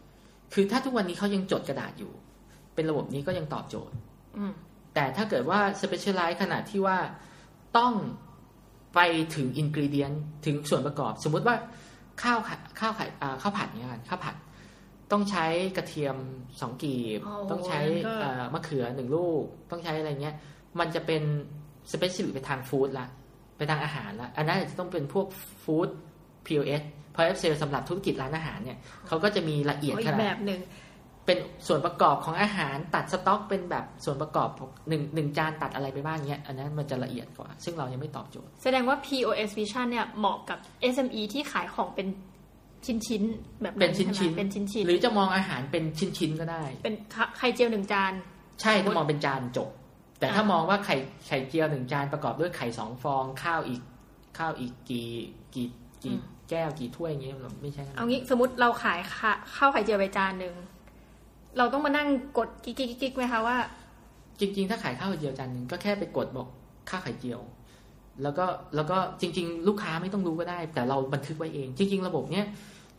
[0.05, 2.11] ๆคือถ้าทุกวันนี้เขายังจดกระดาษอยู่
[2.75, 3.95] เป็นระบบนี้ก็ยังตอบโจทย์
[4.37, 4.53] อืม
[4.93, 6.97] แต่ถ้าเกิดว่า specialize ขนาดที่ว่า
[7.77, 7.93] ต้อง
[8.95, 8.99] ไป
[9.35, 10.11] ถึงอินกรีเดียน
[10.45, 11.55] ถึงส่วนประกอบ สมมุติว่า
[12.23, 14.35] ข้าวผัดข้าวไข่อ่าข้าวผัดเนี่ยกันข้าวผัด
[15.11, 15.45] ต้องใช้
[15.77, 16.15] กระเทียม
[16.61, 20.35] สองกีบอ๋อต้องใช้ก็เอ่อมะเขือหนึ่งลูก ต้องใช้อะไรเงี้ย
[20.79, 21.21] มันจะเป็น
[21.91, 23.05] specific ไปทางฟู้ดละ
[23.57, 25.27] ไปทางอาหารละอันนั้นอาจจะต้องเป็นพวก
[25.63, 25.89] ฟู้ด
[26.45, 30.59] POS เพราะ F เซลสำหรับธุรกิจร้านอาหารเนี่ยเขาก็จะมีละเอียดอ๋อขอีกนาดแบบหนึ่ง
[31.25, 34.49] เป็นส่วนประกอบของอาหารตัดสต็อก เป็นแบบส่วนประกอบ
[34.89, 40.57] หนึ่งหนึ่งจานตัดอะไรไปบ้างเนี้ยอันนั้นมันจะละเอียดกว่า ซึ่งเรายังไม่ตอบโจทย์ แสดงว่า POS Vision เนี่ยเหมาะกับ
[40.93, 42.07] SME ที่ขายของเป็น
[42.85, 46.95] ชิ้นๆแบบเป็นชิ้นใไหมชิ้นเป็นชิ้นๆหรือจะมองอาหารเป็นชิ้นชิ้นๆก็ได้ เป็น
[47.37, 48.13] ไข่เจียวหนึ่งจาน
[48.61, 49.69] ใช่ถ้ามองเป็นจานจบ
[50.19, 50.95] แต่ถ้าอ่ามมองว่าไข่
[51.27, 53.81] ไข่เจียวหนึ่งจานประกอบด้วยไข่สองฟอง ข้าวอีก
[54.37, 55.09] ข้าวอีกกี่
[55.53, 55.67] กี่
[56.03, 56.15] กี่
[56.49, 60.55] แก้วกี่ถ้วยอย่างเงี้ยเราไม่ใช่นะเอางี้สมมติเราขายข้าข้าวไข่เจียวไปจานหนึ่ง
[61.57, 63.57] เราต้องมานั่งกดกิ๊กกิ๊กกิ๊กไหมคะว่า
[64.39, 66.47] จริง ๆ ถ้าขายข้าวไข่เจียวจานหนึ่งก็แค่ไปกดบอก
[66.89, 67.41] ข้าวไข่เจียว
[68.23, 68.45] แล้วก็
[68.75, 72.45] แล้วก็จริง ๆ ลูกค้าไม่ต้องรู้ก็ได้ แต่เราบันทึกไว้เอง จริง ๆ ระบบเนี้ย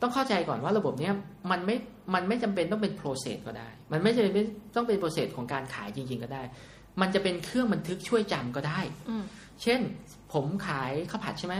[0.01, 1.13] ต้องเข้าใจก่อนว่าระบบเนี้ย
[1.51, 1.75] มันไม่
[2.13, 4.45] มันไม่จำเป็นต้องเป็น process ก็ได้ มันไม่จำเป็น
[4.75, 6.43] ต้องเป็น process ของการขายจริง ๆ ก็ได้
[7.01, 8.79] มันจะเป็นเครื่องบันทึกช่วยจำก็ได้
[9.09, 9.23] อืม
[9.63, 9.81] เช่น
[10.33, 11.55] ผมขายข้าวผัดใช่ไหม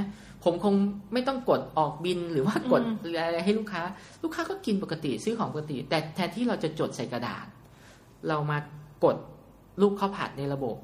[0.48, 0.76] ผมคง
[1.14, 3.82] ไม่ต้องกดออกบินหรือว่ากดอืมอะไรให้ลูกค้า
[4.24, 7.48] ลูกค้าก็กินปกติซื้อของปกติ แต่แทนที่เราจะจดใส่กระดาษ
[8.28, 8.58] เรามา
[9.04, 9.18] กด
[9.82, 10.76] รูปข้าวผัดในระบบ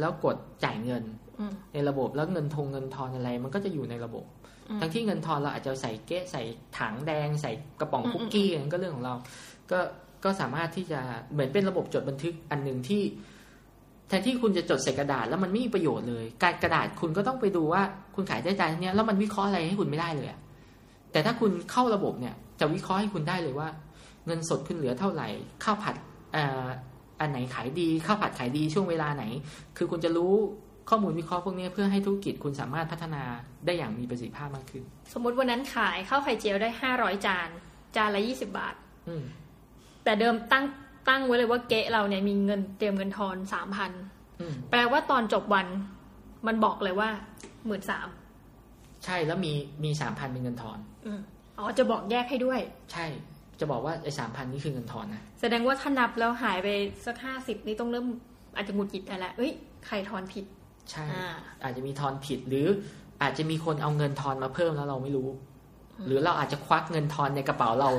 [0.00, 1.04] แล้วกดจ่ายเงิน
[1.38, 4.24] อืมในระบบแล้วเงินทงเงินทอนอะไร มันก็จะอยู่ในระบบ
[4.68, 6.42] อืมทั้งที่เงินทอนเราอาจจะใส่เก๊ะใส่
[6.78, 9.14] ถังแดง ใส่กระป๋องอืมคุกกี้อันนั้นก็เรื่องของเรา
[9.70, 9.78] ก็
[10.24, 11.00] ก็สามารถที่จะ
[11.32, 13.02] เหมือนเป็นระบบจดบันทึกอันหนึ่งที่
[14.08, 17.82] แทนที่คุณจะจดใส่กระดาษแล้วมันไม่มีประโยชน์เลย การกระดาษคุณก็ต้องไปดูว่า
[18.14, 20.38] คุณขายได้จานเนี้ยแล้วมันวิเคราะห์อะไรให้คุณไม่ได้เลยอะ
[21.12, 23.68] แต่ถ้าคุณเข้าระบบเนี่ย จะวิเคราะห์ให้คุณได้เลยว่า
[24.26, 25.28] เงินสดคุณเหลือเท่าไหร่
[25.64, 25.94] ข้าวผัด
[26.32, 26.66] เอ่อ
[27.20, 29.24] อันไหนขายดีข้าวผัดขายดีช่วงเวลาไหน
[29.76, 30.32] คือคุณจะรู้
[30.90, 33.22] ข้อมูลวิเคราะห์พวกนี้เพื่อให้ธุรกิจคุณสามารถพัฒนา
[33.66, 34.82] ได้อย่างมีประสิทธิภาพมากขึ้น
[35.12, 37.48] สมมติวันนั้นขายข้าวไข่เจียวได้ห้าร้อยจาน
[37.96, 38.74] จานละยี่สิบาท
[39.08, 39.24] อืม
[40.04, 40.64] แต่เดิมตั้ง
[41.08, 43.92] ตั้งไว้เลยว่าเก๊ะเราเนี่ยมีเงินเตรียมเงินทอนสามพัน
[44.40, 45.66] อืมแปลว่าตอนจบวัน
[46.46, 47.08] มันบอกเลยว่า
[47.66, 48.08] หมื่นสาม
[49.04, 49.52] ใช่แล้วมี
[49.84, 50.78] มีสามพันเป็นเงินทอน
[51.58, 52.60] อ๋อจะบอกแยกให้ด้วย
[52.92, 53.06] ใช่
[53.60, 56.68] จะบอกว่าไอ้สามพันนี่คือเงินทอนนะแสดงว่าถ้านับแล้วหายไป
[57.06, 58.06] สักห้าสิบนี่ต้องเริ่ม
[58.56, 59.52] อาจจะหงุดหงิดแล้วแหละเอ้ย
[59.86, 60.44] ใครทอนผิด
[60.90, 61.26] ใช่อ่า
[61.62, 62.66] อาจจะมีทอนผิดหรือ
[63.22, 65.28] อาจจะมีคนเอาเงินทอนมาเพิ่มแล้วเราไม่รู้
[66.06, 67.90] หรือเราอาจจะควักเงินทอนในกระเป๋าเรา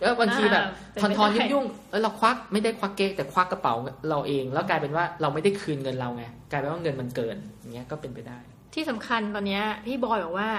[0.00, 0.64] แล้วบางทีแบบ
[0.96, 3.74] อ่าทอนทอนเป็นไปได้ยุ่งๆแล้วเราควักไม่ได้ควักเก๊กแต่ควักกระเป๋า
[4.10, 8.38] เราเอง แล้วกลายเป็นว่าเราไม่ได้คืนเงินเราไงกลายเป็นว่าเงินมันเกินอย่างเงี้ยก็เป็นไปได้
[8.74, 10.50] ที่สำคัญตอนเนี้ยพี่บอยบอกว่า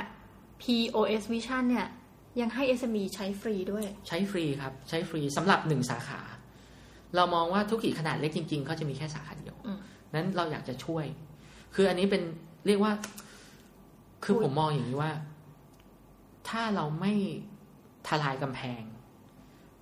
[0.61, 1.87] POS Vision เนี่ย
[2.41, 6.21] ยังให้ SME ใช้ฟรีด้วย ใช้ฟรีครับใช้ฟรีสำหรับหนึ่งสาขา
[7.15, 9.79] เรามองว่าธุรกิจขนาดเล็กจริงๆเขาจะมีแค่สาขาเดียวอืม
[10.13, 11.05] นั้นเราอยากจะช่วย
[11.75, 12.21] คืออันนี้เป็น
[12.67, 12.93] เรียกว่า
[14.23, 15.11] คือพูดผมมองอย่างนี้ว่า
[16.49, 17.13] ถ้าเราไม่
[18.07, 18.81] ทลายกำแพง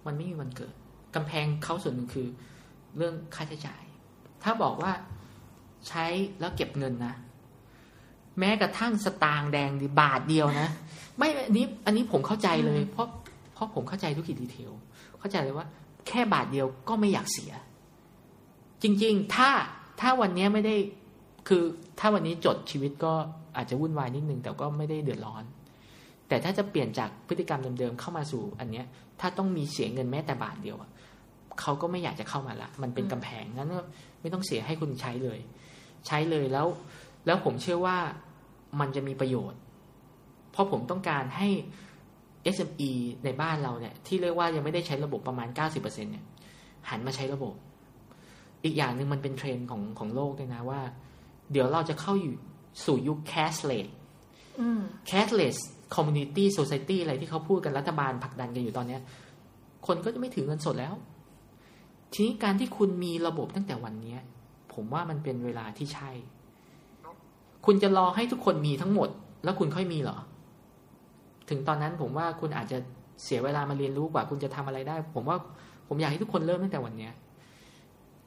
[0.06, 0.74] มันไม่มีวันเกิด
[1.16, 2.28] กำแพงเขาส่วนหนึ่งคือ
[2.98, 3.84] เรื่องค่าใช้จ่าย
[4.44, 4.92] ถ้าบอกว่า
[5.88, 6.06] ใช้
[6.40, 7.14] แล้วเก็บเงินนะ
[8.40, 10.70] แม้กระทั่งสตางค์แดงดีบาทเดียวนะ
[11.18, 13.08] ไม่อันนี้อันนี้ผมเข้าใจเลย เพราะ
[13.54, 14.72] เพราะผมเข้าใจธุรกิจดีเทล
[15.20, 15.68] เข้าใจเลยว่า
[16.08, 17.52] แค่บาทเดียวก็ไม่อยากเสีย
[18.84, 19.50] จริง ๆ ถ้า
[20.02, 20.76] ถ้าวันนี้ไม่ได้
[21.48, 21.64] คือ
[22.00, 23.14] ถ้าวันนี้จดชีวิตก็
[23.56, 25.44] อาจจะวุ่นวายนิดนึงแต่ก็ไม่ได้เดือดร้อน
[26.30, 28.86] แต่ถ้าจะเปลี่ยนจากพฤติกรรมเดิมๆเข้ามาสู่อันเนี้ย
[29.20, 30.90] ถ้าต้องมีเสียเงินแม้แต่บาทเดียวอะ
[31.62, 33.82] เขาก็ไม่อยากจะเข้ามาละ มันเป็นกำแพงงั้นก็
[34.22, 35.40] ไม่ต้องเสียให้คุณใช้เลย
[36.08, 36.68] ใช้เลยแล้ว
[37.26, 37.98] แล้วผมเชื่อว่า
[38.80, 39.60] มันจะมีประโยชน์
[40.52, 41.48] เพราะผมต้องการให้
[42.56, 42.92] SME
[43.26, 46.26] ในบ้านเราเนี่ย ที่เรียกว่ายังไม่ได้ใช้ระบบประมาณ 90%เนี่ย
[46.90, 47.54] หันมาใช้ระบบ
[48.64, 50.82] อีกอย่างหนึ่งมันเป็นเทรนด์ของของโลกด้วยนะว่า
[51.52, 52.34] เดี๋ยวเราจะเข้าอยู่
[52.86, 53.20] สู่ยุค
[55.10, 55.58] cashless
[55.96, 59.02] คอืม cashless community society อะไรที่เขาพูดกันรัฐบาลผลักดันกันอยู่ตอนเนี้ย
[59.88, 60.94] คนก็จะไม่ถือเงินสดแล้ว
[62.14, 64.20] ทีนี้การที่คุณมีระบบตั้งแต่วันเนี้ย
[64.74, 66.12] ผมว่ามันเป็นเวลาที่ใช่
[67.66, 69.10] คุณจะรอให้ทุกคนมีทั้งหมด
[69.44, 70.18] แล้วคุณค่อยมีเหรอ
[71.50, 72.78] ถึงตอนนั้นผมว่าคุณอาจจะ
[73.24, 75.38] เสียเวลามาเรียนรู้กว่าคุณจะทำอะไรได้ ผมว่า
[75.88, 77.14] ผมอยากให้ทุกคนเริ่มตั้งแต่วันเนี้ย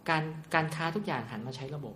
[0.08, 0.22] การ
[0.54, 1.94] การค้าทุกอย่างหันมาใช้ระบบ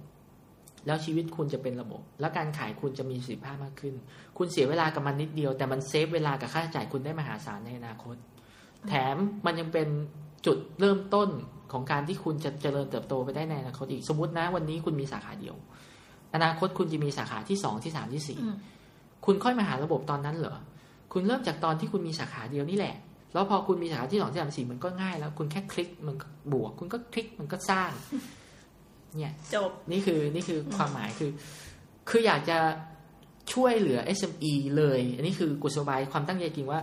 [0.86, 3.94] แล้วชีวิตคุณจะเป็นระบบ แล้วการขายคุณจะมีประสิทธิภาพมากขึ้น
[4.38, 8.16] คุณเสียเวลากับมันนิดเดียว แต่มันเซฟเวลากับค่าใช้จ่ายคุณได้มหาศาลในอนาคต
[8.88, 9.16] แถม
[9.46, 9.88] มันยังเป็น
[10.46, 11.28] จุดเริ่มต้น
[11.72, 15.56] ของการที่คุณจะเจริญเติบโตไปได้ในอนาคตอีกสมมตินะวันนี้คุณมีสาขาเดียว
[16.34, 18.40] อนาคตคุณจะมีสาขาที่สองที่สามที่สี่
[19.26, 20.56] คุณค่อยมาหาระบบตอนนั้นเหรอ
[21.12, 22.94] คุณเริ่มจากตอนที่คุณมีสาขาเดียวนี่แหละ
[23.32, 27.90] แล้วพอคุณมีสาขาที่สองที่สามสี่มันก็ง่ายแล้ว คุณแค่คลิกมันก็บวก คุณก็คลิกมันก็สร้าง
[29.18, 31.30] เนี่ยจบนี่คือนี่คือความหมายคือ
[32.10, 32.58] คืออยากจะ
[33.52, 36.80] ช่วยเหลือ SME เลย อันนี้คือกุศลบายความตั้งใจจริงว่า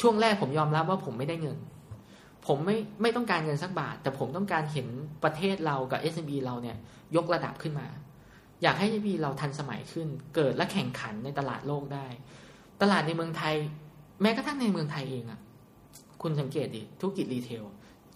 [0.00, 1.58] ช่วงแรกผมยอมรับว่าผมไม่ได้เงิน
[2.46, 4.86] ผมไม่ไม่ต้องการเงินสักบาท แต่ผมต้องการเห็น
[5.24, 6.76] ประเทศเรากับ SME เราเนี่ย
[7.16, 7.86] ยกระดับขึ้นมา
[8.62, 12.06] อยากให้ SME เราทันสมัยขึ้น เกิดและแข่งขันในตลาดโลกได้
[12.82, 13.54] ตลาดในเมืองไทย
[14.22, 15.40] แม้กระทั่งในเมืองไทยเองอะ
[16.22, 17.64] คุณสังเกตดิธุรกิจรีเทล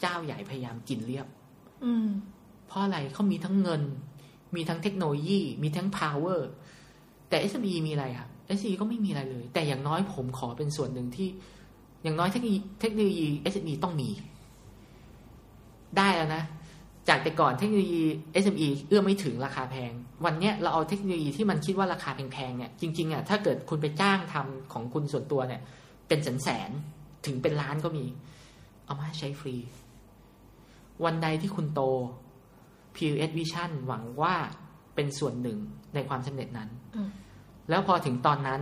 [0.00, 1.26] เจ้าใหญ่พยายามกินเรียบ
[1.84, 2.08] อืม
[2.72, 3.82] เพราะอะไรเขามีทั้งเงิน
[4.56, 6.40] มีทั้งเทคโนโลยี มีทั้ง power
[7.28, 11.28] แต่ SME มีอะไรครับ SME ก็ไม่มีอะไรเลย แต่อย่างน้อยผมขอเป็นส่วนหนึ่งที่
[12.02, 14.08] อย่างน้อยเทคโนโลยีเทคโนโลยี SME ต้องมี
[15.96, 16.42] ได้แล้วนะ
[17.08, 18.02] จากแต่ก่อนเทคโนโลยี
[18.44, 19.92] SME เอื้อไม่ถึงราคาแพง
[20.24, 25.60] วันนี้เราเอาเทคโนโลยีที่มันคิดว่าราคาแพงๆเนี่ยจริงๆอะถ้าเกิดคุณไปจ้างทำของคุณส่วนตัวเนี่ย
[26.08, 28.04] เป็นแสนๆถึงเป็นล้านก็มี
[28.84, 29.56] เอามาให้ใช้ฟรี
[31.04, 31.82] วันใดที่คุณโต
[32.96, 34.34] PUS Vision หวังว่า
[34.94, 35.58] เป็นส่วนหนึ่ง
[35.94, 37.10] ในความสำเร็จนั้นอืม
[37.70, 38.60] แล้วพอถึงตอนนั้น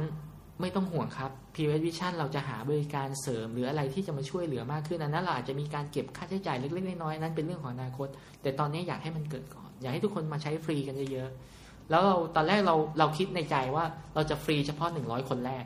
[0.61, 8.09] ไม่ต้องห่วงครับ PUS Vision เราจะหาบริการเสริม หรืออะไรที่จะมาช่วยเหลือมากขึ้นอันนั้นเราอาจจะมีการเก็บค่าใช้จ่ายเล็กๆน้อยๆนั้นเป็นเรื่องของอนาคต
[8.43, 15.65] แต่ตอนนี้อยากให้มันเกิดก่อน อยากให้ทุกคนมาใช้ฟรีกันเยอะๆแล้วเราตอนแรกเราเราคิดในใจว่าเราจะฟรีเฉพาะหนึ่งร้อยคนแรก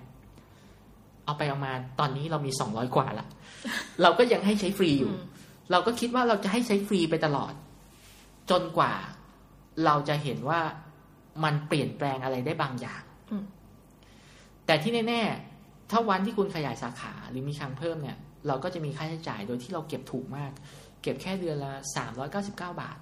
[1.24, 3.26] เอาไปเอามาตอนนี้เรามีสองร้อยกว่าละ
[4.02, 5.22] เราก็ยังให้ใช้ฟรีอยู่อืม
[5.70, 7.52] เราก็คิดว่าเราจะให้ใช้ฟรีไปตลอด
[8.50, 8.92] จนกว่า
[9.84, 10.60] เราจะเห็นว่า
[11.44, 13.44] มันเปลี่ยนแปลงอะไรได้บางอย่างอืม
[14.66, 18.16] แต่ที่แน่ๆ ถ้าวันที่คุณขยายสาขาหรือมีครั้งเพิ่มเนี่ย
[18.46, 20.52] เราก็จะมีค่าใช้จ่ายโดยที่เราเก็บถูกมาก
[21.02, 21.72] เก็บแค่เดือนละ
[22.24, 22.98] 399 บาท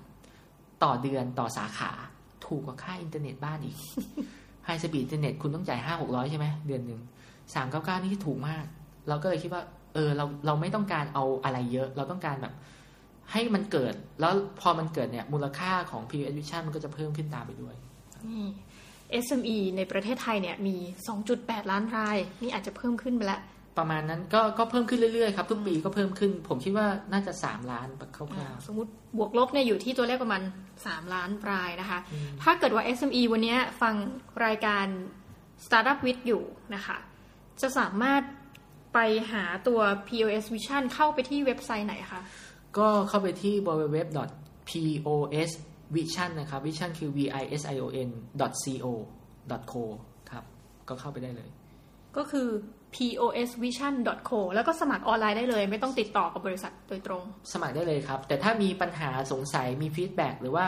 [0.82, 1.92] ต่อเดือนต่อสาขา
[2.46, 3.76] ถูกกว่าค่าอินเทอร์เน็ตบ้านอีก
[4.66, 7.00] high-speed internet คุณต้องจ่ายห้าหกร้อยใช่ไหมเดือนหนึ่ง
[7.54, 8.64] สามเก้าเก้านี่ถูกมาก
[9.08, 9.62] เราก็เลยคิดว่า
[9.94, 12.54] เออเราเราไม่ต้องการเอาอะไรเยอะ เราต้องการแบบ
[13.32, 17.74] ให้มันเกิด แล้วพอมันเกิดเนี่ยมูลค่าของ POS Vision มันก็จะเพิ่มขึ้นตามไปด้วย
[18.28, 18.46] นี่
[19.24, 20.76] SME ในประเทศไทยเนี่ยมี
[21.24, 23.40] 2.8 ล้านราย นี่อาจจะเพิ่มขึ้นไปแล้ว
[23.78, 30.42] ประมาณนั้นก็ก็เพิ่มขึ้นเรื่อยๆครับ ทุกปีก็เพิ่มขึ้น ผมคิดว่าน่าจะสามล้านคร่าอ่าวสมมติบวกลบเนี่ยอยู่ที่ตัวเลขประมาณ
[30.78, 31.98] 3 ล้านรายนะคะ
[32.42, 33.94] ถ้าเกิดว่า SME วันเนี้ยฟัง
[34.46, 34.86] รายการ
[35.64, 36.42] Startup with อยู่
[36.74, 36.96] นะคะ
[37.60, 38.22] จะสามารถ
[38.94, 38.98] ไป
[39.32, 42.41] หาตัว POS Vision เข้าไปที่เว็บไซต์ไหนคะๆ
[42.78, 48.08] ก็เข้าไปที่ www.posvision นะครับ vision คือ v i s i o n
[48.84, 48.86] co
[49.72, 49.84] co
[50.30, 50.44] ครับ
[50.88, 51.48] ก็เข้าไปได้เลย
[52.16, 52.48] ก็คือ
[52.96, 60.64] posvision.co แล้วก็สมัครออนไลน์ได้เลย ไม่ต้องติดต่อกับบริษัทโดยตรง สมัครได้เลยครับ แต่ถ้ามีปัญหาสงสัยมี feedback หรือว่า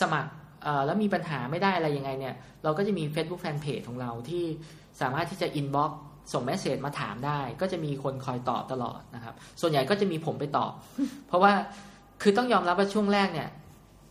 [0.00, 0.30] สมัคร
[0.62, 2.34] เอ่อแล้วมีปัญหาไม่ได้อะไรยังไงเนี่ย
[2.64, 4.44] เราก็จะมี Facebook Fanpage ของเราที่
[5.00, 5.90] สามารถที่จะ inbox
[6.32, 10.72] ส่ง message มาถามได้ ก็จะมีคนคอยตอบตลอดนะครับ ส่วนใหญ่ก็จะมีผมไปตอบ
[11.26, 11.52] เพราะว่า
[12.22, 13.48] คือต้องยอมรับว่าช่วงแรกเนี่ย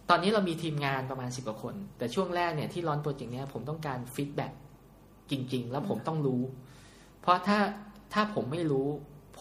[0.09, 4.51] ตอนนี้เรามีทีมงานประมาณสิบกว่าคน แต่ช่วงแรกเนี่ยที่ run โปรเจกต์เนี้ยผมต้องการ feedback
[5.31, 6.41] จริง ๆ แล้วผมต้องรู้
[7.21, 7.57] เพราะถ้า
[8.13, 8.87] ถ้าผมไม่รู้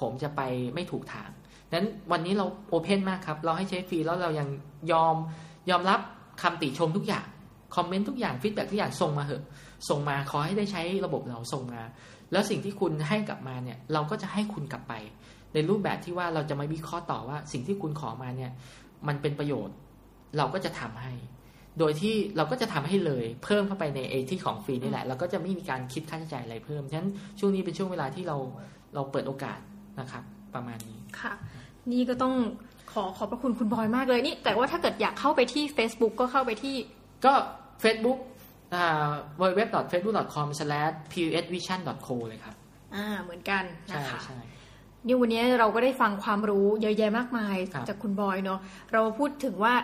[0.01, 0.41] ผมจะไป
[0.75, 1.31] ไม่ถูกทาง
[1.73, 4.49] นั้นวันนี้เรา open มากครับ เราให้ใช้ฟรีแล้วเรายัง
[4.93, 5.17] ยอม
[5.71, 6.01] ยอมรับ
[6.43, 7.27] คำติชมทุกอย่าง
[7.77, 9.45] comment ทุกอย่าง feedback ทุกอย่างส่งมาเหอะ
[9.89, 11.83] ส่งมาขอให้ได้ใช้ระบบเราส่งมา
[12.33, 14.95] แล้วสิ่งที่คุณให้กลับมาเนี่ย เราก็จะให้คุณกลับไป
[15.55, 18.51] ในรูปแบบที่ว่าเราจะมาวิเคราะห์ต่อว่าสิ่งที่คุณขอมาเนี่ย
[19.09, 19.77] มันเป็นประโยชน์
[20.39, 21.13] เราก็จะทำให้
[21.79, 28.37] โดยที่เราก็จะทำให้เลย เพิ่มเข้าไปในเอที่ของฟรีนี่แหละ เราก็จะไม่มีการคิดค่าใช้จ่ายอะไรเพิ่มฉะนั้นช่วงนี้เป็นช่วงเวลาที่เรา
[28.95, 29.59] เราเปิดโอกาส
[30.01, 30.23] นะครับ
[30.55, 31.33] ประมาณนี้ค่ะ
[31.93, 32.35] นี่ก็ต้อง
[32.93, 36.77] ขอขอบพระคุณคุณบอยมากเลยนี่ แต่ว่าถ้าเกิดอยากเข้าไปที่ Facebook ก็เข้าไปที่
[37.25, 37.33] ก็
[37.83, 38.19] Facebook
[38.75, 38.85] อ่า
[39.41, 42.55] www.facebook.com/pusvision.co เลยครับ
[42.95, 44.39] อ่า เหมือนกันใช่นะคะใช่
[45.07, 48.61] นี่วันนี้เราก็ได้ฟังความรู้เยอะแยะมากมายครับจากคุณบอยเนาะ
[48.93, 49.75] เราพูดถึงว่า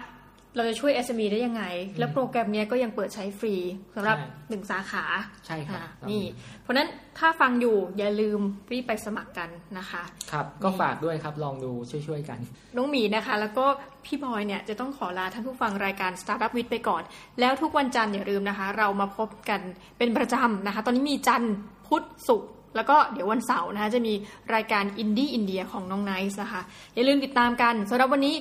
[0.57, 1.65] เราจะช่วย SME ได้ยังไง
[1.99, 3.55] และโปรแกรมเนี้ยก็ยังเปิดใช้ฟรี
[3.95, 5.05] สำหรับใช่หนึ่งสาขา
[5.47, 6.25] ใช่ครับอ่านี่
[6.63, 6.89] เพราะฉะนั้น
[7.19, 8.41] ถ้าฟังอยู่อย่าลืม
[8.73, 9.49] รีบไปสมัครกัน
[9.79, 12.39] นะคะ ครับ ก็ฝากด้วยครับลองดูช่วยๆกัน
[12.77, 13.67] น้องหมีนะคะ แล้วก็
[14.05, 17.03] พี่บอยเนี่ยจะต้องขอลาท่านผู้ฟังรายการ Startup with ไปก่อน
[17.41, 19.61] แล้วทุกวันจันทร์อย่าลืมนะคะ เรามาพบกัน
[19.99, 21.55] เป็นประจำนะคะ ตอนนี้มีจันทร์
[21.87, 24.14] พุธศุกร์ แล้วก็เดี๋ยววันเสาร์นะคะจะมี
[24.55, 26.62] รายการอินดี้อินเดียของน้องไนซ์นะคะ
[26.95, 28.35] อย่าลืมติดตามกันสำหรับวันนี้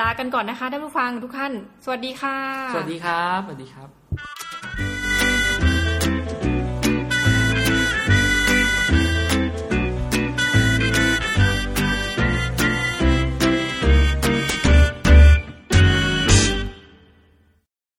[0.00, 1.52] ลากันก่อนนะคะท่านผู้ฟังทุกท่าน
[1.84, 2.36] สวัสดีค่ะ
[2.74, 4.95] สวัสดีครับ สวัสดีครับ